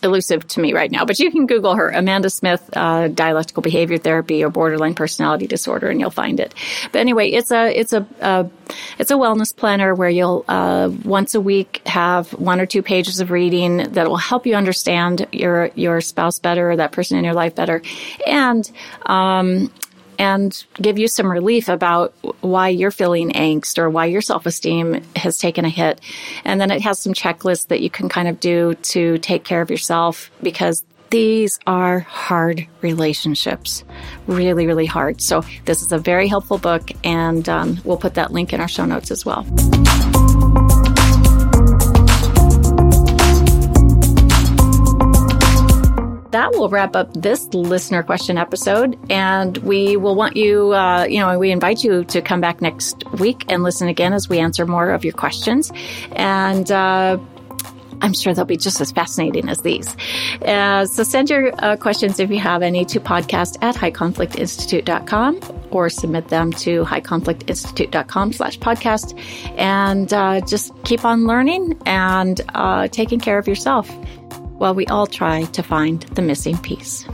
elusive 0.04 0.46
to 0.48 0.60
me 0.60 0.72
right 0.72 0.90
now, 0.90 1.04
but 1.04 1.18
you 1.18 1.30
can 1.30 1.46
Google 1.46 1.74
her, 1.74 1.90
Amanda 1.90 2.30
Smith, 2.30 2.62
uh, 2.76 3.08
dialectical 3.08 3.62
behavior 3.62 3.98
therapy 3.98 4.44
or 4.44 4.50
borderline 4.50 4.94
personality 4.94 5.46
disorder, 5.46 5.88
and 5.88 6.00
you'll 6.00 6.10
find 6.10 6.38
it. 6.40 6.54
But 6.92 7.00
anyway, 7.00 7.30
it's 7.30 7.50
a 7.50 7.76
it's 7.78 7.92
a 7.92 8.06
uh, 8.20 8.44
it's 8.98 9.10
a 9.10 9.14
wellness 9.14 9.54
planner 9.54 9.94
where 9.94 10.10
you'll 10.10 10.44
uh, 10.48 10.90
once 11.04 11.34
a 11.34 11.40
week 11.40 11.82
have 11.86 12.32
one 12.34 12.60
or 12.60 12.66
two 12.66 12.82
pages 12.82 13.20
of 13.20 13.30
reading 13.30 13.78
that 13.92 14.08
will 14.08 14.16
help 14.16 14.46
you 14.46 14.54
understand 14.54 15.26
your 15.32 15.70
your 15.74 16.00
spouse 16.00 16.38
better, 16.38 16.70
or 16.70 16.76
that 16.76 16.92
person 16.92 17.18
in 17.18 17.24
your 17.24 17.34
life 17.34 17.54
better, 17.54 17.82
and 18.26 18.70
um, 19.06 19.70
and 20.18 20.64
give 20.74 20.98
you 20.98 21.08
some 21.08 21.30
relief 21.30 21.68
about 21.68 22.14
why 22.40 22.68
you're 22.68 22.90
feeling 22.90 23.30
angst 23.32 23.78
or 23.78 23.90
why 23.90 24.06
your 24.06 24.20
self 24.20 24.46
esteem 24.46 25.02
has 25.16 25.38
taken 25.38 25.64
a 25.64 25.68
hit. 25.68 26.00
And 26.44 26.60
then 26.60 26.70
it 26.70 26.82
has 26.82 26.98
some 26.98 27.14
checklists 27.14 27.68
that 27.68 27.80
you 27.80 27.90
can 27.90 28.08
kind 28.08 28.28
of 28.28 28.40
do 28.40 28.74
to 28.74 29.18
take 29.18 29.44
care 29.44 29.62
of 29.62 29.70
yourself 29.70 30.30
because 30.42 30.84
these 31.10 31.60
are 31.66 32.00
hard 32.00 32.66
relationships. 32.80 33.84
Really, 34.26 34.66
really 34.66 34.86
hard. 34.86 35.20
So, 35.20 35.42
this 35.64 35.80
is 35.82 35.92
a 35.92 35.98
very 35.98 36.26
helpful 36.26 36.58
book, 36.58 36.90
and 37.04 37.48
um, 37.48 37.80
we'll 37.84 37.98
put 37.98 38.14
that 38.14 38.32
link 38.32 38.52
in 38.52 38.60
our 38.60 38.68
show 38.68 38.84
notes 38.84 39.12
as 39.12 39.24
well. 39.24 39.46
That 46.34 46.50
will 46.50 46.68
wrap 46.68 46.96
up 46.96 47.12
this 47.14 47.46
listener 47.54 48.02
question 48.02 48.36
episode. 48.38 48.98
And 49.08 49.56
we 49.58 49.96
will 49.96 50.16
want 50.16 50.36
you, 50.36 50.74
uh, 50.74 51.04
you 51.04 51.20
know, 51.20 51.38
we 51.38 51.52
invite 51.52 51.84
you 51.84 52.02
to 52.06 52.20
come 52.20 52.40
back 52.40 52.60
next 52.60 53.04
week 53.20 53.44
and 53.48 53.62
listen 53.62 53.86
again 53.86 54.12
as 54.12 54.28
we 54.28 54.40
answer 54.40 54.66
more 54.66 54.90
of 54.90 55.04
your 55.04 55.12
questions. 55.12 55.70
And, 56.10 56.70
uh, 56.72 57.18
I'm 58.02 58.12
sure 58.12 58.34
they'll 58.34 58.44
be 58.44 58.56
just 58.56 58.80
as 58.80 58.90
fascinating 58.90 59.48
as 59.48 59.62
these. 59.62 59.96
Uh, 60.42 60.84
so 60.86 61.04
send 61.04 61.30
your 61.30 61.52
uh, 61.64 61.76
questions 61.76 62.18
if 62.18 62.28
you 62.28 62.40
have 62.40 62.60
any 62.62 62.84
to 62.86 62.98
podcast 62.98 63.56
at 63.62 63.76
highconflictinstitute.com 63.76 65.40
or 65.70 65.88
submit 65.88 66.28
them 66.28 66.50
to 66.52 66.84
highconflictinstitute.com 66.84 68.32
slash 68.32 68.58
podcast 68.58 69.16
and 69.56 70.12
uh, 70.12 70.40
just 70.40 70.72
keep 70.82 71.04
on 71.04 71.26
learning 71.26 71.80
and 71.86 72.40
uh, 72.56 72.88
taking 72.88 73.20
care 73.20 73.38
of 73.38 73.46
yourself 73.46 73.88
while 74.58 74.74
we 74.74 74.86
all 74.86 75.06
try 75.06 75.44
to 75.44 75.62
find 75.62 76.02
the 76.14 76.22
missing 76.22 76.58
piece. 76.58 77.04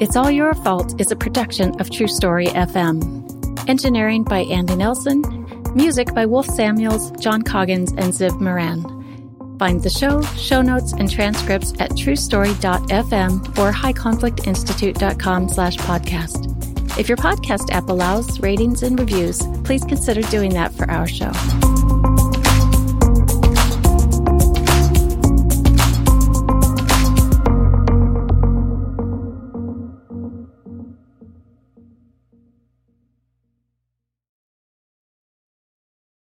It's 0.00 0.16
All 0.16 0.30
Your 0.30 0.54
Fault 0.54 0.98
is 0.98 1.10
a 1.10 1.16
production 1.16 1.78
of 1.80 1.90
True 1.90 2.08
Story 2.08 2.46
FM. 2.46 3.68
Engineering 3.68 4.24
by 4.24 4.40
Andy 4.44 4.74
Nelson. 4.74 5.22
Music 5.74 6.14
by 6.14 6.24
Wolf 6.26 6.46
Samuels, 6.46 7.10
John 7.20 7.42
Coggins, 7.42 7.92
and 7.92 8.14
Zib 8.14 8.40
Moran. 8.40 8.82
Find 9.58 9.82
the 9.82 9.90
show, 9.90 10.22
show 10.38 10.62
notes, 10.62 10.94
and 10.94 11.10
transcripts 11.10 11.74
at 11.78 11.90
truestory.fm 11.90 13.58
or 13.58 13.72
highconflictinstitute.com 13.72 15.48
slash 15.50 15.76
podcast. 15.76 16.98
If 16.98 17.08
your 17.08 17.18
podcast 17.18 17.70
app 17.70 17.88
allows 17.90 18.40
ratings 18.40 18.82
and 18.82 18.98
reviews, 18.98 19.42
please 19.64 19.84
consider 19.84 20.22
doing 20.22 20.54
that 20.54 20.72
for 20.72 20.90
our 20.90 21.06
show. 21.06 21.30